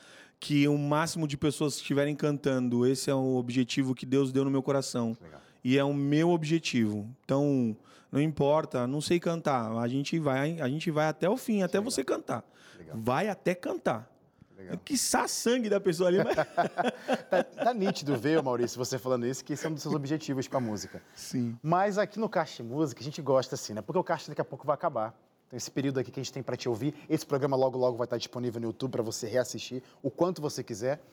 que 0.42 0.68
o 0.68 0.78
máximo 0.78 1.26
de 1.26 1.38
pessoas 1.38 1.76
estiverem 1.76 2.16
cantando, 2.16 2.86
esse 2.86 3.10
é 3.10 3.16
o 3.16 3.36
objetivo 3.36 3.96
que 3.96 4.06
Deus 4.06 4.34
deu 4.34 4.44
no 4.44 4.52
meu 4.52 4.62
coração. 4.62 5.16
Legal 5.22 5.42
e 5.64 5.78
é 5.78 5.84
o 5.84 5.94
meu 5.94 6.30
objetivo. 6.30 7.08
Então, 7.24 7.76
não 8.12 8.22
importa, 8.22 8.88
não 8.88 9.02
sei 9.02 9.20
cantar, 9.20 9.72
a 9.72 9.88
gente 9.88 10.20
vai, 10.20 10.60
a 10.60 10.68
gente 10.68 10.92
vai 10.92 11.08
até 11.08 11.30
o 11.30 11.38
fim, 11.38 11.62
até 11.62 11.78
Legal. 11.78 11.92
você 11.92 12.04
cantar. 12.04 12.44
Legal. 12.78 12.98
Vai 13.00 13.30
até 13.30 13.56
cantar. 13.56 14.10
Legal. 14.58 14.78
Que 14.84 14.98
sangue 14.98 15.70
da 15.70 15.80
pessoa 15.80 16.10
ali. 16.10 16.20
Mas... 16.24 16.36
tá, 17.30 17.44
tá, 17.44 17.74
nítido 17.74 18.16
ver, 18.16 18.42
Maurício, 18.44 18.78
você 18.78 19.00
falando 19.00 19.26
isso, 19.26 19.44
que 19.44 19.54
esse 19.54 19.66
é 19.66 19.70
um 19.70 19.74
dos 19.74 19.82
seus 19.82 19.96
objetivos 19.96 20.48
com 20.48 20.58
a 20.58 20.60
música. 20.60 21.02
Sim. 21.16 21.58
Mas 21.64 21.98
aqui 21.98 22.20
no 22.20 22.30
Caixa 22.30 22.64
Música, 22.64 23.02
a 23.02 23.04
gente 23.04 23.22
gosta 23.22 23.56
assim, 23.56 23.74
né? 23.74 23.82
Porque 23.82 23.98
o 23.98 24.04
Caixa 24.04 24.30
daqui 24.30 24.42
a 24.42 24.46
pouco 24.46 24.66
vai 24.66 24.74
acabar. 24.76 25.16
Então, 25.52 25.58
esse 25.58 25.70
período 25.70 25.99
aqui 25.99 26.10
que 26.10 26.20
a 26.20 26.24
gente 26.24 26.32
tem 26.32 26.41
para 26.41 26.56
te 26.56 26.70
ouvir, 26.70 26.95
esse 27.10 27.26
programa 27.26 27.58
logo, 27.58 27.78
logo 27.78 27.97
vai 27.97 28.06
estar 28.06 28.18
disponível 28.18 28.62
no 28.62 28.68
YouTube 28.68 28.91
para 28.91 29.04
você 29.04 29.28
reassistir 29.28 29.84
o 30.02 30.10
quanto 30.10 30.41
você 30.41 30.64
quiser. 30.64 31.04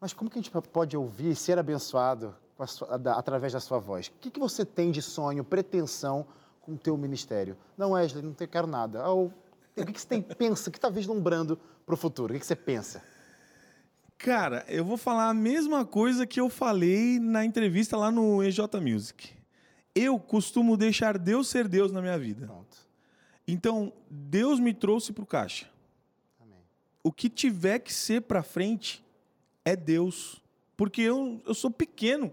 Mas 0.00 0.12
como 0.12 0.30
que 0.30 0.38
a 0.38 0.42
gente 0.42 0.52
pode 0.68 0.96
ouvir 0.96 1.32
e 1.32 1.34
ser 1.34 1.58
abençoado 1.58 2.36
sua, 2.68 2.96
da, 2.96 3.14
através 3.14 3.52
da 3.52 3.58
sua 3.58 3.80
voz. 3.80 4.06
O 4.06 4.12
que, 4.20 4.30
que 4.30 4.38
você 4.38 4.64
tem 4.64 4.92
de 4.92 5.02
sonho, 5.02 5.42
pretensão 5.42 6.24
com 6.60 6.74
o 6.74 6.78
teu 6.78 6.96
ministério? 6.96 7.56
Não, 7.76 7.90
Wesley, 7.90 8.22
não 8.22 8.32
quero 8.32 8.68
nada. 8.68 9.08
Ou, 9.08 9.26
o 9.76 9.84
que, 9.84 9.92
que 9.92 10.00
você 10.00 10.06
tem, 10.06 10.22
pensa, 10.22 10.68
o 10.68 10.72
que 10.72 10.78
está 10.78 10.88
vislumbrando 10.88 11.58
para 11.84 11.94
o 11.94 11.96
futuro? 11.96 12.32
O 12.32 12.34
que, 12.34 12.40
que 12.40 12.46
você 12.46 12.54
pensa? 12.54 13.02
Cara, 14.16 14.64
eu 14.68 14.84
vou 14.84 14.96
falar 14.96 15.28
a 15.28 15.34
mesma 15.34 15.84
coisa 15.84 16.24
que 16.24 16.40
eu 16.40 16.48
falei 16.48 17.18
na 17.18 17.44
entrevista 17.44 17.96
lá 17.96 18.12
no 18.12 18.40
EJ 18.40 18.60
Music. 18.80 19.34
Eu 19.92 20.18
costumo 20.18 20.76
deixar 20.76 21.18
Deus 21.18 21.48
ser 21.48 21.66
Deus 21.66 21.90
na 21.90 22.00
minha 22.00 22.16
vida. 22.16 22.46
Pronto. 22.46 22.83
Então, 23.46 23.92
Deus 24.10 24.58
me 24.58 24.72
trouxe 24.72 25.12
para 25.12 25.24
o 25.24 25.26
caixa. 25.26 25.68
Amém. 26.40 26.58
O 27.02 27.12
que 27.12 27.28
tiver 27.28 27.78
que 27.78 27.92
ser 27.92 28.22
para 28.22 28.42
frente 28.42 29.04
é 29.64 29.76
Deus 29.76 30.42
porque 30.76 31.02
eu, 31.02 31.40
eu 31.46 31.54
sou 31.54 31.70
pequeno. 31.70 32.32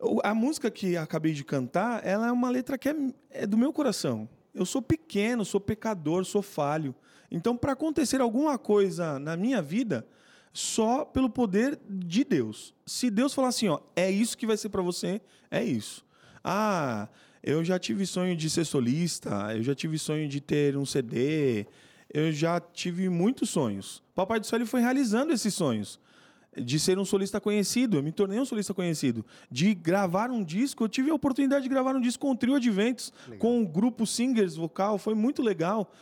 Uhum. 0.00 0.18
A 0.22 0.34
música 0.34 0.70
que 0.70 0.96
acabei 0.96 1.32
de 1.32 1.44
cantar, 1.44 2.06
ela 2.06 2.28
é 2.28 2.32
uma 2.32 2.50
letra 2.50 2.76
que 2.76 2.88
é, 2.88 2.96
é 3.30 3.46
do 3.46 3.56
meu 3.56 3.72
coração. 3.72 4.28
Eu 4.54 4.66
sou 4.66 4.82
pequeno, 4.82 5.44
sou 5.44 5.60
pecador, 5.60 6.24
sou 6.24 6.42
falho. 6.42 6.94
Então, 7.30 7.56
para 7.56 7.72
acontecer 7.72 8.20
alguma 8.20 8.58
coisa 8.58 9.18
na 9.18 9.36
minha 9.36 9.60
vida, 9.62 10.06
só 10.52 11.04
pelo 11.04 11.28
poder 11.28 11.78
de 11.88 12.24
Deus. 12.24 12.74
Se 12.84 13.10
Deus 13.10 13.34
falar 13.34 13.48
assim, 13.48 13.68
ó, 13.68 13.80
é 13.94 14.10
isso 14.10 14.36
que 14.36 14.46
vai 14.46 14.56
ser 14.56 14.68
para 14.68 14.82
você, 14.82 15.20
é 15.50 15.62
isso. 15.64 16.04
Ah, 16.44 17.08
eu 17.42 17.64
já 17.64 17.78
tive 17.78 18.06
sonho 18.06 18.36
de 18.36 18.48
ser 18.50 18.64
solista, 18.64 19.54
eu 19.54 19.62
já 19.62 19.74
tive 19.74 19.98
sonho 19.98 20.28
de 20.28 20.40
ter 20.40 20.76
um 20.76 20.84
CD, 20.84 21.66
eu 22.12 22.32
já 22.32 22.60
tive 22.60 23.08
muitos 23.08 23.50
sonhos. 23.50 24.02
Papai 24.14 24.40
do 24.40 24.46
Céu 24.46 24.58
ele 24.58 24.66
foi 24.66 24.80
realizando 24.80 25.32
esses 25.32 25.54
sonhos 25.54 26.00
de 26.56 26.78
ser 26.78 26.98
um 26.98 27.04
solista 27.04 27.40
conhecido. 27.40 27.98
Eu 27.98 28.02
me 28.02 28.12
tornei 28.12 28.40
um 28.40 28.44
solista 28.44 28.72
conhecido. 28.72 29.24
De 29.50 29.74
gravar 29.74 30.30
um 30.30 30.42
disco, 30.42 30.84
eu 30.84 30.88
tive 30.88 31.10
a 31.10 31.14
oportunidade 31.14 31.64
de 31.64 31.68
gravar 31.68 31.94
um 31.94 32.00
disco 32.00 32.26
com 32.26 32.32
o 32.32 32.36
trio 32.36 32.54
Adventos, 32.54 33.12
com 33.38 33.60
o 33.60 33.66
grupo 33.66 34.06
Singers 34.06 34.56
vocal, 34.56 34.98
foi 34.98 35.14
muito 35.14 35.42
legal. 35.42 35.92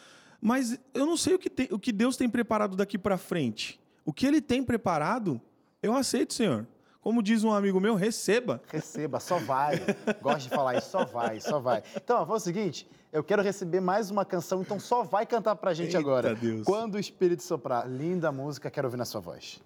Mas 0.41 0.78
eu 0.93 1.07
não 1.07 1.16
sei 1.16 1.35
o 1.35 1.39
que, 1.39 1.51
tem, 1.51 1.68
o 1.70 1.78
que 1.78 1.91
Deus 1.91 2.16
tem 2.16 2.28
preparado 2.28 2.76
daqui 2.76 2.99
para 2.99 3.16
frente. 3.16 3.80
O 4.05 4.12
que 4.12 4.26
Ele 4.26 4.41
tem 4.41 4.62
preparado, 4.62 5.41
eu 5.82 5.95
aceito, 5.95 6.35
Senhor. 6.35 6.66
Como 7.05 7.23
diz 7.23 7.45
um 7.45 7.53
amigo 7.53 7.79
meu, 7.79 7.95
receba. 7.95 8.63
Receba, 8.73 9.21
só 9.21 9.37
vai. 9.39 9.79
Gosto 10.23 10.45
de 10.45 10.49
falar 10.49 10.79
isso, 10.79 10.89
só 10.89 11.05
vai, 11.05 11.39
só 11.39 11.61
vai. 11.61 11.83
Então, 11.95 12.25
vamos 12.25 12.43
o 12.43 12.45
seguinte, 12.47 12.89
eu 13.13 13.23
quero 13.23 13.43
receber 13.43 13.79
mais 13.79 14.11
uma 14.11 14.25
canção, 14.25 14.63
então 14.63 14.81
só 14.81 15.03
vai 15.03 15.27
cantar 15.27 15.55
pra 15.57 15.75
gente 15.75 15.89
Eita 15.89 15.99
agora. 15.99 16.35
Deus. 16.35 16.65
Quando 16.65 16.95
o 16.95 16.99
Espírito 16.99 17.43
soprar. 17.43 17.87
Linda 17.87 18.33
música, 18.33 18.71
quero 18.71 18.87
ouvir 18.87 18.97
na 18.97 19.05
sua 19.05 19.21
voz. 19.21 19.61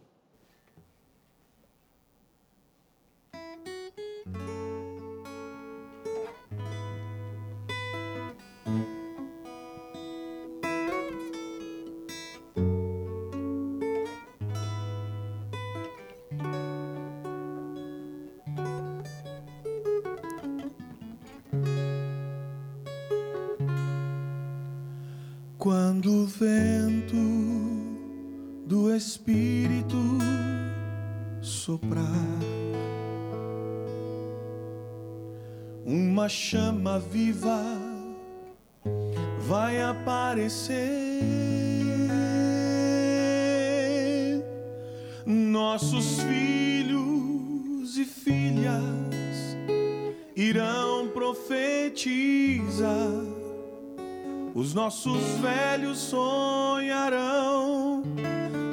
Quando 25.98 26.22
o 26.22 26.26
vento 26.26 27.16
do 28.64 28.94
Espírito 28.94 29.96
soprar, 31.42 32.04
uma 35.84 36.28
chama 36.28 37.00
viva 37.00 37.64
vai 39.40 39.82
aparecer. 39.82 40.76
Nossos 45.26 46.20
filhos 46.20 47.98
e 47.98 48.04
filhas 48.04 49.56
irão 50.36 51.08
profetizar. 51.08 51.98
Os 54.58 54.74
nossos 54.74 55.22
velhos 55.40 55.98
sonharão 55.98 58.02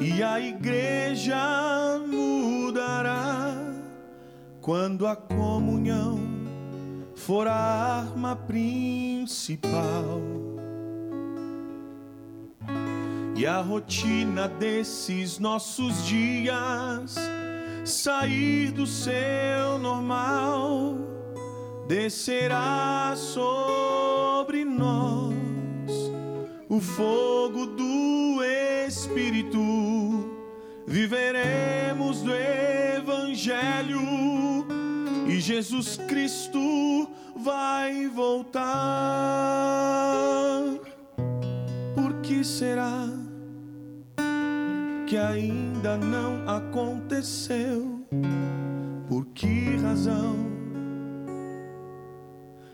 e 0.01 0.23
a 0.23 0.39
igreja 0.39 1.37
mudará 2.07 3.53
quando 4.61 5.05
a 5.05 5.15
comunhão 5.15 6.19
for 7.13 7.47
a 7.47 7.53
arma 7.53 8.35
principal. 8.35 10.19
E 13.35 13.45
a 13.45 13.61
rotina 13.61 14.47
desses 14.47 15.37
nossos 15.37 16.03
dias 16.03 17.15
sair 17.83 18.71
do 18.71 18.87
seu 18.87 19.77
normal 19.79 20.95
descerá 21.87 23.13
sobre 23.15 24.65
nós 24.65 25.34
o 26.75 26.81
fogo 26.81 27.65
do 27.67 28.43
Espírito, 28.85 29.57
viveremos 30.85 32.21
do 32.21 32.31
Evangelho 32.97 34.01
e 35.25 35.39
Jesus 35.39 35.95
Cristo 36.05 37.09
vai 37.37 38.09
voltar. 38.09 38.65
Por 41.95 42.15
que 42.21 42.43
será 42.43 43.07
que 45.07 45.15
ainda 45.15 45.95
não 45.97 46.43
aconteceu? 46.45 48.05
Por 49.07 49.27
que 49.27 49.77
razão 49.77 50.35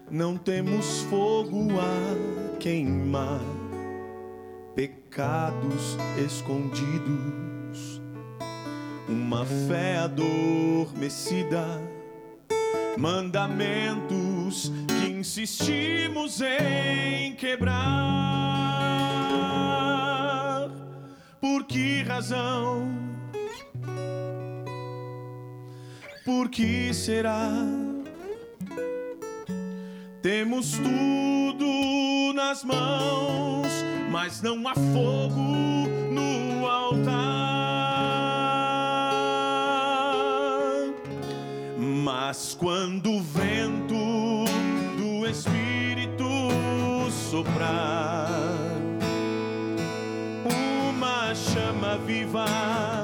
não 0.09 0.37
temos 0.37 1.01
fogo 1.03 1.67
a 1.79 2.57
queimar? 2.57 3.60
Pecados 4.75 5.97
escondidos, 6.25 8.01
uma 9.07 9.45
fé 9.45 9.97
adormecida, 9.97 11.65
mandamentos 12.97 14.71
que 14.87 15.09
insistimos 15.09 16.41
em 16.41 17.35
quebrar. 17.35 17.81
Por 21.39 21.65
que 21.65 22.03
razão? 22.03 22.89
Por 26.23 26.49
que 26.49 26.93
será? 26.93 27.80
Temos 30.21 30.73
tudo 30.77 32.33
nas 32.33 32.63
mãos 32.63 33.41
mas 34.11 34.41
não 34.41 34.67
há 34.67 34.75
fogo 34.75 35.87
no 36.11 36.67
altar. 36.67 37.11
Mas 42.03 42.55
quando 42.59 43.09
o 43.09 43.21
vento 43.21 43.95
do 44.97 45.25
Espírito 45.25 46.27
soprar, 47.09 48.27
uma 50.45 51.33
chama 51.33 51.97
viva 51.99 53.00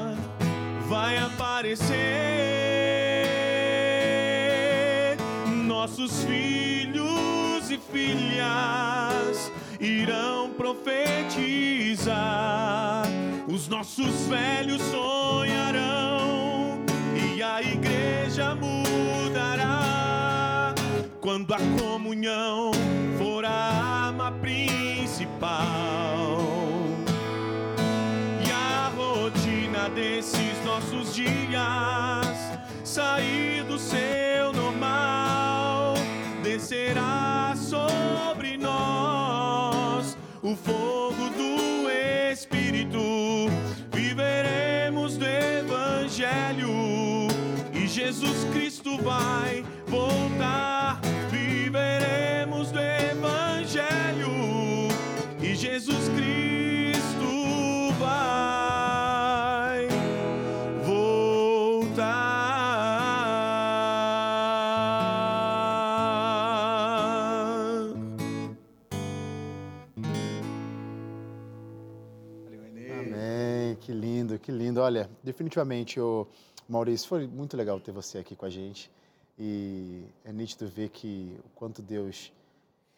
Os 13.52 13.66
nossos 13.66 14.26
velhos 14.28 14.80
sonharão 14.82 16.80
e 17.36 17.42
a 17.42 17.60
igreja 17.60 18.54
mudará 18.54 19.78
quando 21.20 21.52
a 21.52 21.58
comunhão 21.80 22.70
for 23.18 23.44
a 23.44 23.50
arma 23.50 24.30
principal. 24.30 25.58
E 28.46 28.50
a 28.50 28.92
rotina 28.96 29.90
desses 29.90 30.64
nossos 30.64 31.14
dias 31.14 32.38
sair 32.84 33.64
do 33.64 33.76
seu 33.76 34.52
normal 34.52 35.94
descerá 36.44 37.54
sobre 37.56 38.56
nós 38.56 40.16
o 40.42 40.54
fogo 40.54 40.97
Evangelho 46.48 47.28
e 47.74 47.86
Jesus 47.86 48.44
Cristo 48.52 48.96
vai 49.02 49.64
voltar. 49.86 50.77
Lindo. 74.78 74.82
Olha, 74.82 75.10
definitivamente, 75.22 76.00
ô, 76.00 76.26
Maurício, 76.68 77.08
foi 77.08 77.26
muito 77.26 77.56
legal 77.56 77.78
ter 77.80 77.92
você 77.92 78.18
aqui 78.18 78.36
com 78.36 78.46
a 78.46 78.50
gente. 78.50 78.90
E 79.38 80.04
é 80.24 80.32
nítido 80.32 80.66
ver 80.68 80.88
que 80.88 81.38
o 81.44 81.48
quanto 81.54 81.80
Deus 81.82 82.32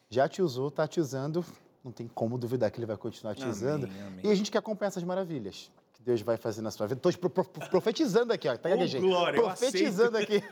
já 0.09 0.29
te 0.29 0.41
usou, 0.43 0.69
está 0.69 0.87
te 0.87 1.01
usando. 1.01 1.45
Não 1.85 1.93
tem 1.93 2.09
como 2.09 2.37
duvidar 2.39 2.71
que 2.71 2.79
Ele 2.79 2.87
vai 2.87 2.97
continuar 2.97 3.35
te 3.35 3.43
Amém, 3.43 3.53
usando. 3.53 3.85
amém. 3.85 4.21
E 4.25 4.31
a 4.31 4.35
gente 4.35 4.51
quer 4.51 4.59
acompanhar 4.59 4.89
essas 4.89 5.03
maravilhas 5.05 5.71
que 5.95 6.03
Deus 6.03 6.21
vai 6.23 6.37
fazer 6.37 6.63
na 6.63 6.71
sua 6.71 6.87
vida. 6.87 7.01
Estou 7.09 7.31
profetizando 7.71 8.33
aqui, 8.33 8.49
ó. 8.49 8.57
Tá 8.57 8.69
Ô, 8.69 8.73
gaguejei. 8.73 9.01
glória, 9.01 9.43
Profetizando 9.43 10.17
aqui. 10.19 10.43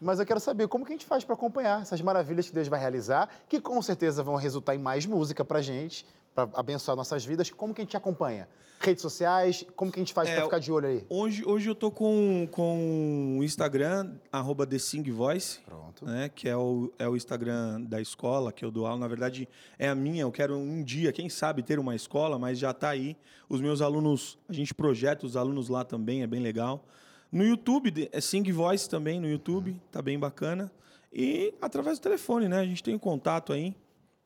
Mas 0.00 0.18
eu 0.20 0.26
quero 0.26 0.40
saber 0.40 0.66
como 0.68 0.84
que 0.84 0.92
a 0.92 0.96
gente 0.96 1.06
faz 1.06 1.24
para 1.24 1.34
acompanhar 1.34 1.82
essas 1.82 2.00
maravilhas 2.00 2.48
que 2.48 2.54
Deus 2.54 2.68
vai 2.68 2.80
realizar, 2.80 3.28
que 3.48 3.60
com 3.60 3.80
certeza 3.82 4.22
vão 4.22 4.36
resultar 4.36 4.74
em 4.74 4.78
mais 4.78 5.06
música 5.06 5.44
pra 5.44 5.60
gente. 5.60 6.06
Para 6.36 6.50
abençoar 6.52 6.94
nossas 6.94 7.24
vidas, 7.24 7.48
como 7.48 7.72
que 7.72 7.80
a 7.80 7.84
gente 7.84 7.96
acompanha? 7.96 8.46
Redes 8.78 9.00
sociais, 9.00 9.64
como 9.74 9.90
que 9.90 9.98
a 9.98 10.02
gente 10.02 10.12
faz 10.12 10.28
É, 10.28 10.34
para 10.34 10.44
ficar 10.44 10.58
de 10.58 10.70
olho 10.70 10.86
aí? 10.86 11.06
Hoje, 11.08 11.42
hoje 11.46 11.70
eu 11.70 11.74
tô 11.74 11.90
com, 11.90 12.46
com 12.52 13.38
o 13.40 13.42
Instagram, 13.42 14.12
arroba 14.30 14.66
The 14.66 14.78
Sing 14.78 15.10
Voice, 15.10 15.60
Pronto. 15.60 16.04
né? 16.04 16.28
Que 16.28 16.46
é 16.46 16.54
o, 16.54 16.92
é 16.98 17.08
o 17.08 17.16
Instagram 17.16 17.80
da 17.80 18.02
escola 18.02 18.52
que 18.52 18.62
eu 18.62 18.70
dou 18.70 18.86
aula. 18.86 19.00
Na 19.00 19.08
verdade, 19.08 19.48
é 19.78 19.88
a 19.88 19.94
minha. 19.94 20.22
Eu 20.22 20.30
quero 20.30 20.58
um 20.58 20.84
dia, 20.84 21.10
quem 21.10 21.30
sabe, 21.30 21.62
ter 21.62 21.78
uma 21.78 21.96
escola, 21.96 22.38
mas 22.38 22.58
já 22.58 22.70
está 22.70 22.90
aí. 22.90 23.16
Os 23.48 23.62
meus 23.62 23.80
alunos, 23.80 24.38
a 24.46 24.52
gente 24.52 24.74
projeta 24.74 25.24
os 25.24 25.38
alunos 25.38 25.70
lá 25.70 25.82
também, 25.82 26.22
é 26.22 26.26
bem 26.26 26.40
legal. 26.40 26.84
No 27.32 27.44
YouTube, 27.44 28.10
é 28.12 28.20
Sing 28.20 28.52
Voice 28.52 28.86
também 28.90 29.18
no 29.18 29.26
YouTube, 29.26 29.80
tá 29.90 30.02
bem 30.02 30.18
bacana. 30.18 30.70
E 31.10 31.54
através 31.62 31.98
do 31.98 32.02
telefone, 32.02 32.46
né? 32.46 32.60
A 32.60 32.64
gente 32.66 32.82
tem 32.82 32.94
um 32.94 32.98
contato 32.98 33.54
aí, 33.54 33.74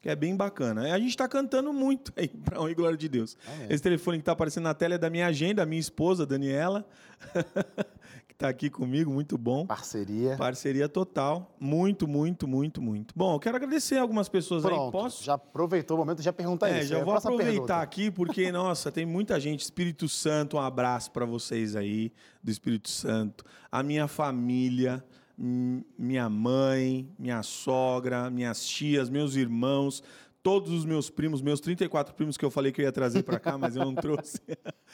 que 0.00 0.08
é 0.08 0.16
bem 0.16 0.34
bacana. 0.36 0.94
A 0.94 0.98
gente 0.98 1.10
está 1.10 1.28
cantando 1.28 1.72
muito 1.72 2.12
aí, 2.16 2.28
para 2.28 2.60
honra 2.60 2.70
e 2.70 2.74
glória 2.74 2.96
de 2.96 3.08
Deus. 3.08 3.36
Amém. 3.46 3.66
Esse 3.70 3.82
telefone 3.82 4.18
que 4.18 4.22
está 4.22 4.32
aparecendo 4.32 4.64
na 4.64 4.74
tela 4.74 4.94
é 4.94 4.98
da 4.98 5.10
minha 5.10 5.26
agenda, 5.26 5.64
minha 5.66 5.80
esposa, 5.80 6.24
Daniela, 6.24 6.86
que 8.26 8.32
está 8.32 8.48
aqui 8.48 8.70
comigo, 8.70 9.10
muito 9.12 9.36
bom. 9.36 9.66
Parceria. 9.66 10.36
Parceria 10.36 10.88
total. 10.88 11.54
Muito, 11.60 12.08
muito, 12.08 12.48
muito, 12.48 12.80
muito. 12.80 13.12
Bom, 13.14 13.34
eu 13.34 13.38
quero 13.40 13.56
agradecer 13.56 13.98
algumas 13.98 14.28
pessoas 14.28 14.64
aí. 14.64 14.70
Pronto. 14.70 14.92
Posso? 14.92 15.22
Já 15.22 15.34
aproveitou 15.34 15.96
o 15.96 16.00
momento, 16.00 16.22
já 16.22 16.32
pergunta 16.32 16.68
É, 16.68 16.80
isso. 16.80 16.88
já 16.88 16.98
É 16.98 17.04
vou 17.04 17.14
aproveitar 17.14 17.50
pergunta. 17.52 17.76
aqui, 17.76 18.10
porque, 18.10 18.50
nossa, 18.52 18.90
tem 18.90 19.04
muita 19.04 19.38
gente. 19.38 19.60
Espírito 19.60 20.08
Santo, 20.08 20.56
um 20.56 20.60
abraço 20.60 21.10
para 21.10 21.26
vocês 21.26 21.76
aí, 21.76 22.10
do 22.42 22.50
Espírito 22.50 22.88
Santo. 22.88 23.44
A 23.70 23.82
minha 23.82 24.08
família, 24.08 25.04
minha 25.42 26.28
mãe, 26.28 27.08
minha 27.18 27.42
sogra, 27.42 28.28
minhas 28.30 28.66
tias, 28.66 29.08
meus 29.08 29.36
irmãos, 29.36 30.02
todos 30.42 30.70
os 30.70 30.84
meus 30.84 31.08
primos, 31.08 31.40
meus 31.40 31.60
34 31.60 32.14
primos 32.14 32.36
que 32.36 32.44
eu 32.44 32.50
falei 32.50 32.72
que 32.72 32.80
eu 32.80 32.84
ia 32.84 32.92
trazer 32.92 33.22
para 33.22 33.38
cá, 33.40 33.56
mas 33.56 33.74
eu 33.76 33.84
não 33.84 33.94
trouxe. 33.96 34.38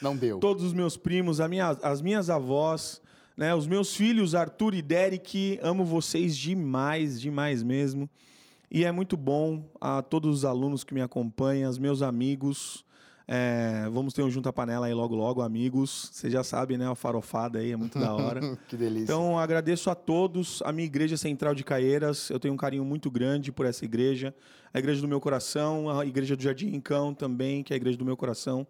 Não 0.01 0.15
deu. 0.15 0.39
todos 0.39 0.63
os 0.63 0.73
meus 0.73 0.95
primos, 0.95 1.39
minha- 1.49 1.71
as 1.83 2.01
minhas 2.01 2.29
avós, 2.29 3.01
né, 3.35 3.53
os 3.53 3.67
meus 3.67 3.95
filhos, 3.95 4.33
Arthur 4.35 4.73
e 4.73 4.81
Derek, 4.81 5.59
amo 5.61 5.83
vocês 5.83 6.35
demais, 6.37 7.19
demais 7.19 7.61
mesmo. 7.61 8.09
E 8.71 8.83
é 8.83 8.91
muito 8.91 9.15
bom 9.15 9.63
a 9.79 10.01
todos 10.01 10.37
os 10.37 10.45
alunos 10.45 10.83
que 10.83 10.93
me 10.93 11.01
acompanham, 11.01 11.69
os 11.69 11.77
meus 11.77 12.01
amigos. 12.01 12.83
É, 13.29 13.89
vamos 13.91 14.13
ter 14.13 14.23
um 14.23 14.29
Junta 14.29 14.53
Panela 14.53 14.85
aí 14.85 14.93
logo, 14.93 15.13
logo, 15.13 15.41
amigos. 15.41 16.09
Você 16.13 16.29
já 16.29 16.43
sabe, 16.43 16.77
né? 16.77 16.89
A 16.89 16.95
farofada 16.95 17.59
aí 17.59 17.71
é 17.71 17.75
muito 17.75 17.99
da 17.99 18.13
hora. 18.13 18.39
que 18.69 18.77
delícia. 18.77 19.03
Então, 19.03 19.37
agradeço 19.37 19.89
a 19.89 19.95
todos, 19.95 20.61
a 20.63 20.71
minha 20.71 20.85
Igreja 20.85 21.17
Central 21.17 21.53
de 21.53 21.63
Caieiras. 21.63 22.29
Eu 22.29 22.39
tenho 22.39 22.53
um 22.53 22.57
carinho 22.57 22.85
muito 22.85 23.11
grande 23.11 23.51
por 23.51 23.65
essa 23.65 23.83
igreja. 23.83 24.33
A 24.73 24.79
igreja 24.79 25.01
do 25.01 25.07
meu 25.09 25.19
coração, 25.19 25.89
a 25.89 26.05
igreja 26.05 26.37
do 26.37 26.43
Jardim 26.43 26.69
Rincão 26.69 27.13
também, 27.13 27.63
que 27.63 27.73
é 27.73 27.75
a 27.75 27.77
igreja 27.77 27.97
do 27.97 28.05
meu 28.05 28.15
coração. 28.15 28.65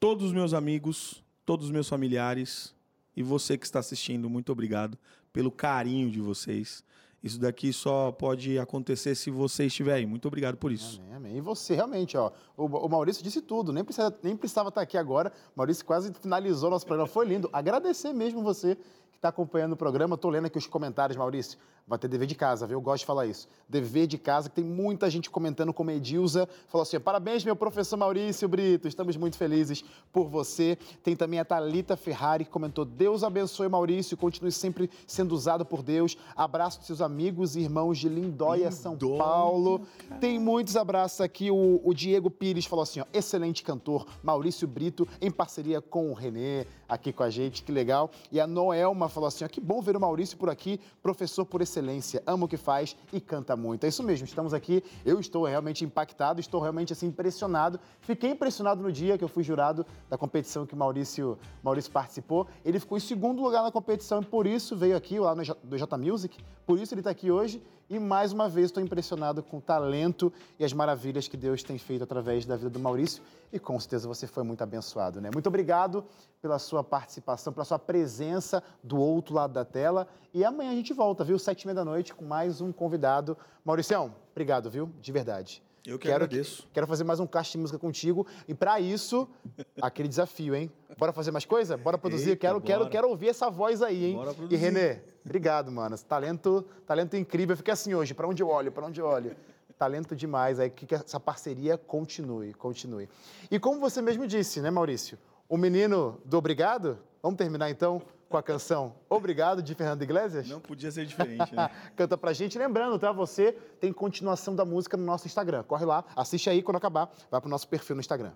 Todos 0.00 0.26
os 0.26 0.32
meus 0.32 0.52
amigos, 0.52 1.22
todos 1.46 1.66
os 1.66 1.70
meus 1.70 1.88
familiares 1.88 2.74
e 3.16 3.22
você 3.22 3.56
que 3.56 3.66
está 3.66 3.78
assistindo, 3.78 4.28
muito 4.28 4.50
obrigado 4.50 4.98
pelo 5.32 5.50
carinho 5.50 6.10
de 6.10 6.20
vocês. 6.20 6.82
Isso 7.22 7.38
daqui 7.38 7.72
só 7.72 8.10
pode 8.10 8.58
acontecer 8.58 9.14
se 9.14 9.30
você 9.30 9.66
estiver 9.66 9.94
aí. 9.94 10.06
Muito 10.06 10.26
obrigado 10.26 10.56
por 10.56 10.72
isso. 10.72 11.00
Amém, 11.00 11.14
amém. 11.14 11.36
E 11.36 11.40
você, 11.40 11.74
realmente, 11.76 12.16
ó. 12.16 12.32
O, 12.56 12.66
o 12.66 12.88
Maurício 12.88 13.22
disse 13.22 13.40
tudo, 13.40 13.72
nem, 13.72 13.84
precisa, 13.84 14.12
nem 14.22 14.36
precisava 14.36 14.70
estar 14.70 14.80
aqui 14.80 14.98
agora. 14.98 15.32
O 15.54 15.58
Maurício 15.58 15.84
quase 15.84 16.12
finalizou 16.14 16.68
nosso 16.68 16.84
programa. 16.84 17.06
Foi 17.06 17.24
lindo. 17.24 17.48
Agradecer 17.52 18.12
mesmo 18.12 18.42
você 18.42 18.74
que 19.12 19.18
está 19.18 19.28
acompanhando 19.28 19.74
o 19.74 19.76
programa. 19.76 20.16
Estou 20.16 20.32
lendo 20.32 20.46
aqui 20.46 20.58
os 20.58 20.66
comentários, 20.66 21.16
Maurício. 21.16 21.58
Vai 21.86 21.98
ter 21.98 22.08
dever 22.08 22.26
de 22.26 22.34
casa, 22.34 22.66
viu? 22.66 22.78
Eu 22.78 22.80
gosto 22.80 23.00
de 23.00 23.06
falar 23.06 23.26
isso. 23.26 23.48
Dever 23.68 24.06
de 24.06 24.16
casa, 24.16 24.48
que 24.48 24.54
tem 24.54 24.64
muita 24.64 25.10
gente 25.10 25.28
comentando, 25.28 25.72
como 25.72 25.90
a 25.90 25.94
Edilza. 25.94 26.48
Falou 26.68 26.82
assim: 26.82 26.98
parabéns, 27.00 27.44
meu 27.44 27.56
professor 27.56 27.96
Maurício 27.96 28.48
Brito. 28.48 28.86
Estamos 28.86 29.16
muito 29.16 29.36
felizes 29.36 29.84
por 30.12 30.28
você. 30.28 30.78
Tem 31.02 31.16
também 31.16 31.40
a 31.40 31.44
Thalita 31.44 31.96
Ferrari, 31.96 32.44
que 32.44 32.50
comentou: 32.50 32.84
Deus 32.84 33.24
abençoe 33.24 33.68
Maurício, 33.68 34.16
continue 34.16 34.52
sempre 34.52 34.88
sendo 35.06 35.32
usado 35.32 35.64
por 35.64 35.82
Deus. 35.82 36.16
Abraço 36.36 36.78
dos 36.78 36.86
seus 36.86 37.00
amigos 37.00 37.56
e 37.56 37.60
irmãos 37.60 37.98
de 37.98 38.08
Lindóia, 38.08 38.70
São 38.70 38.96
Paulo. 38.96 39.82
Tem 40.20 40.38
muitos 40.38 40.76
abraços 40.76 41.20
aqui. 41.20 41.50
O, 41.50 41.80
o 41.82 41.92
Diego 41.92 42.30
Pires 42.30 42.64
falou 42.64 42.84
assim: 42.84 43.00
ó, 43.00 43.06
excelente 43.12 43.62
cantor, 43.62 44.06
Maurício 44.22 44.68
Brito, 44.68 45.06
em 45.20 45.30
parceria 45.30 45.80
com 45.80 46.10
o 46.10 46.14
Renê, 46.14 46.64
aqui 46.88 47.12
com 47.12 47.24
a 47.24 47.30
gente, 47.30 47.62
que 47.64 47.72
legal. 47.72 48.10
E 48.30 48.38
a 48.38 48.46
Noelma 48.46 49.08
falou 49.08 49.26
assim: 49.26 49.44
ó, 49.44 49.48
que 49.48 49.60
bom 49.60 49.82
ver 49.82 49.96
o 49.96 50.00
Maurício 50.00 50.38
por 50.38 50.48
aqui, 50.48 50.80
professor 51.02 51.44
por 51.44 51.60
excelência, 51.72 52.22
ama 52.26 52.44
o 52.44 52.48
que 52.48 52.56
faz 52.56 52.96
e 53.12 53.20
canta 53.20 53.56
muito. 53.56 53.84
É 53.84 53.88
isso 53.88 54.02
mesmo, 54.02 54.26
estamos 54.26 54.52
aqui. 54.52 54.84
Eu 55.04 55.18
estou 55.18 55.44
realmente 55.44 55.84
impactado, 55.84 56.40
estou 56.40 56.60
realmente 56.60 56.92
assim 56.92 57.06
impressionado. 57.06 57.80
Fiquei 58.00 58.30
impressionado 58.30 58.82
no 58.82 58.92
dia 58.92 59.16
que 59.16 59.24
eu 59.24 59.28
fui 59.28 59.42
jurado 59.42 59.86
da 60.08 60.18
competição 60.18 60.66
que 60.66 60.74
o 60.74 60.76
Maurício, 60.76 61.38
Maurício 61.62 61.90
participou. 61.90 62.46
Ele 62.64 62.78
ficou 62.78 62.98
em 62.98 63.00
segundo 63.00 63.42
lugar 63.42 63.62
na 63.62 63.72
competição 63.72 64.20
e 64.20 64.24
por 64.24 64.46
isso 64.46 64.76
veio 64.76 64.96
aqui 64.96 65.18
lá 65.18 65.34
no 65.34 65.42
do 65.64 65.78
J 65.78 65.96
Music. 65.96 66.38
Por 66.66 66.78
isso 66.78 66.92
ele 66.94 67.00
está 67.00 67.10
aqui 67.10 67.30
hoje. 67.30 67.62
E 67.90 67.98
mais 67.98 68.32
uma 68.32 68.48
vez 68.48 68.66
estou 68.66 68.82
impressionado 68.82 69.42
com 69.42 69.58
o 69.58 69.60
talento 69.60 70.32
e 70.58 70.64
as 70.64 70.72
maravilhas 70.72 71.28
que 71.28 71.36
Deus 71.36 71.62
tem 71.62 71.78
feito 71.78 72.02
através 72.02 72.46
da 72.46 72.56
vida 72.56 72.70
do 72.70 72.78
Maurício. 72.78 73.22
E 73.52 73.58
com 73.58 73.78
certeza 73.78 74.08
você 74.08 74.26
foi 74.26 74.42
muito 74.42 74.62
abençoado, 74.62 75.20
né? 75.20 75.30
Muito 75.32 75.46
obrigado 75.46 76.04
pela 76.40 76.58
sua 76.58 76.82
participação, 76.82 77.52
pela 77.52 77.64
sua 77.64 77.78
presença 77.78 78.62
do 78.82 78.98
outro 78.98 79.34
lado 79.34 79.52
da 79.52 79.64
tela. 79.64 80.08
E 80.32 80.44
amanhã 80.44 80.70
a 80.70 80.74
gente 80.74 80.92
volta, 80.94 81.22
viu? 81.22 81.38
Sete 81.38 81.62
e 81.62 81.66
meia 81.66 81.74
da 81.74 81.84
noite 81.84 82.14
com 82.14 82.24
mais 82.24 82.60
um 82.60 82.72
convidado. 82.72 83.36
Mauricião, 83.64 84.14
obrigado, 84.32 84.68
viu? 84.70 84.90
De 85.00 85.12
verdade. 85.12 85.62
Eu 85.84 85.98
que 85.98 86.06
Quero 86.06 86.24
agradeço. 86.24 86.68
Quero 86.72 86.86
fazer 86.86 87.02
mais 87.02 87.18
um 87.18 87.26
caixa 87.26 87.52
de 87.52 87.58
música 87.58 87.78
contigo. 87.78 88.24
E 88.46 88.54
para 88.54 88.78
isso, 88.78 89.28
aquele 89.82 90.08
desafio, 90.08 90.54
hein? 90.54 90.70
Bora 90.96 91.12
fazer 91.12 91.32
mais 91.32 91.44
coisa? 91.44 91.76
Bora 91.76 91.98
produzir? 91.98 92.30
Eita, 92.30 92.40
quero, 92.40 92.60
quero, 92.60 92.78
bora. 92.80 92.90
quero 92.90 93.08
ouvir 93.08 93.28
essa 93.28 93.50
voz 93.50 93.82
aí, 93.82 94.04
hein? 94.06 94.16
Bora 94.16 94.30
e 94.30 94.34
produzir. 94.34 94.56
Renê, 94.56 95.00
obrigado, 95.24 95.72
mano. 95.72 95.98
Talento, 95.98 96.64
talento 96.86 97.16
incrível. 97.16 97.54
Eu 97.54 97.56
fiquei 97.56 97.72
assim 97.72 97.94
hoje, 97.94 98.14
para 98.14 98.28
onde 98.28 98.40
eu 98.40 98.48
olho, 98.48 98.70
para 98.70 98.86
onde 98.86 99.00
eu 99.00 99.06
olho. 99.06 99.34
Talento 99.76 100.14
demais. 100.14 100.60
Aí 100.60 100.70
que 100.70 100.94
essa 100.94 101.18
parceria 101.18 101.76
continue, 101.76 102.54
continue. 102.54 103.08
E 103.50 103.58
como 103.58 103.80
você 103.80 104.00
mesmo 104.00 104.24
disse, 104.24 104.60
né, 104.60 104.70
Maurício? 104.70 105.18
O 105.48 105.56
menino 105.56 106.20
do 106.24 106.38
Obrigado. 106.38 106.98
Vamos 107.20 107.38
terminar 107.38 107.70
então 107.70 108.00
com 108.32 108.38
a 108.38 108.42
canção 108.42 108.94
Obrigado 109.10 109.62
de 109.62 109.74
Fernando 109.74 110.00
Iglesias? 110.02 110.48
Não 110.48 110.58
podia 110.58 110.90
ser 110.90 111.04
diferente, 111.04 111.54
né? 111.54 111.70
Canta 111.94 112.16
pra 112.16 112.32
gente. 112.32 112.56
Lembrando, 112.56 112.98
tá? 112.98 113.12
Você 113.12 113.52
tem 113.78 113.92
continuação 113.92 114.56
da 114.56 114.64
música 114.64 114.96
no 114.96 115.04
nosso 115.04 115.26
Instagram. 115.26 115.62
Corre 115.64 115.84
lá, 115.84 116.02
assiste 116.16 116.48
aí 116.48 116.62
quando 116.62 116.78
acabar, 116.78 117.12
vai 117.30 117.40
pro 117.40 117.50
nosso 117.50 117.68
perfil 117.68 117.94
no 117.94 118.00
Instagram. 118.00 118.32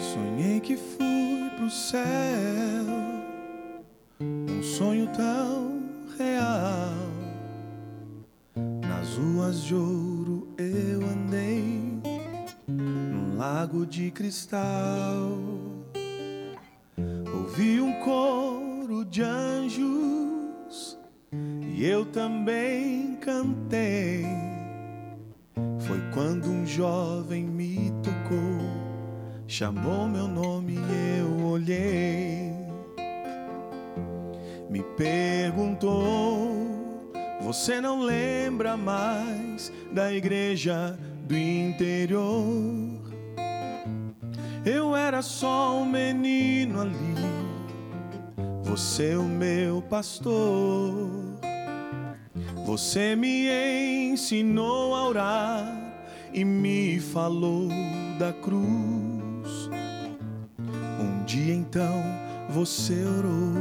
Sonhei 0.00 0.60
que 0.60 0.76
fui 0.76 1.17
céu, 1.70 2.86
um 4.20 4.62
sonho 4.62 5.06
tão 5.08 5.78
real. 6.18 6.94
Nas 8.80 9.16
ruas 9.16 9.62
de 9.62 9.74
ouro 9.74 10.48
eu 10.58 11.06
andei, 11.06 12.00
num 12.66 13.36
lago 13.36 13.86
de 13.86 14.10
cristal. 14.10 15.38
Ouvi 17.34 17.80
um 17.80 17.92
coro 18.00 19.04
de 19.04 19.22
anjos 19.22 20.98
e 21.32 21.84
eu 21.84 22.04
também 22.06 23.16
cantei. 23.16 24.24
Foi 25.80 26.00
quando 26.12 26.48
um 26.48 26.66
jovem 26.66 27.44
me 27.44 27.92
tocou 28.02 28.57
chamou 29.48 30.06
meu 30.06 30.28
nome 30.28 30.74
e 30.74 31.20
eu 31.20 31.46
olhei. 31.46 32.52
Me 34.68 34.82
perguntou: 34.96 37.10
Você 37.40 37.80
não 37.80 38.02
lembra 38.02 38.76
mais 38.76 39.72
da 39.90 40.12
igreja 40.12 40.98
do 41.26 41.34
interior? 41.34 43.00
Eu 44.66 44.94
era 44.94 45.22
só 45.22 45.78
um 45.78 45.86
menino 45.86 46.82
ali, 46.82 47.14
você 48.62 49.16
o 49.16 49.24
meu 49.24 49.80
pastor. 49.80 51.08
Você 52.66 53.16
me 53.16 53.48
ensinou 54.12 54.94
a 54.94 55.08
orar 55.08 55.94
e 56.34 56.44
me 56.44 57.00
falou 57.00 57.68
da 58.18 58.30
cruz 58.30 59.07
dia 61.38 61.54
então 61.54 62.02
você 62.48 63.04
orou 63.04 63.54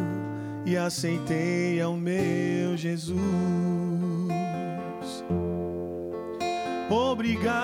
e 0.65 0.75
aceitei 0.75 1.79
ao 1.79 1.95
meu 1.95 2.75
Jesus. 2.75 3.17
Obrigado 6.89 7.57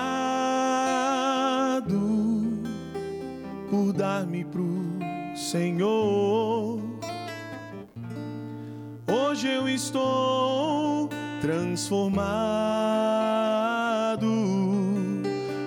por 3.68 3.92
dar-me 3.92 4.44
pro 4.44 4.64
Senhor. 5.34 6.80
Hoje 9.08 9.48
eu 9.48 9.68
estou 9.68 11.08
transformado. 11.40 12.24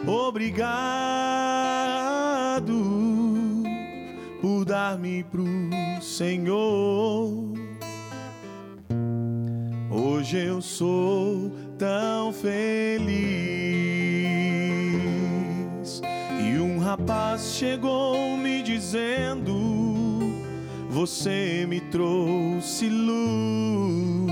Obrigado 0.07 1.46
por 4.78 4.84
dar-me 4.84 5.23
pro 5.23 5.43
Senhor. 6.01 7.51
Hoje 9.89 10.38
eu 10.38 10.61
sou 10.61 11.51
tão 11.80 12.32
feliz. 12.32 13.09
E 16.39 16.59
um 16.59 16.78
rapaz 16.78 17.55
chegou 17.55 18.38
me 18.38 18.61
dizendo: 18.61 19.55
Você 20.91 21.65
me 21.67 21.82
trouxe 21.82 22.88
luz, 22.88 24.28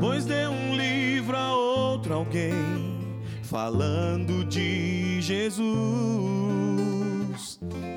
pois 0.00 0.24
deu 0.24 0.50
um 0.50 0.74
livro 0.74 1.36
a 1.36 1.54
outro 1.54 2.14
alguém 2.14 2.54
falando 3.42 4.44
de 4.46 5.20
Jesus. 5.20 6.97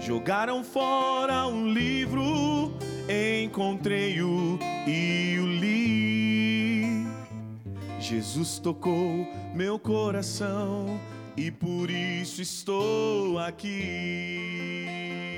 Jogaram 0.02 0.64
fora 0.64 1.46
um 1.48 1.72
livro, 1.72 2.74
encontrei-o 3.44 4.58
e 4.88 5.38
o 5.40 5.46
li. 5.46 7.06
Jesus 8.00 8.58
tocou 8.60 9.28
meu 9.54 9.78
coração 9.78 11.00
e 11.38 11.52
por 11.52 11.90
isso 11.90 12.42
estou 12.42 13.38
aqui. 13.40 15.31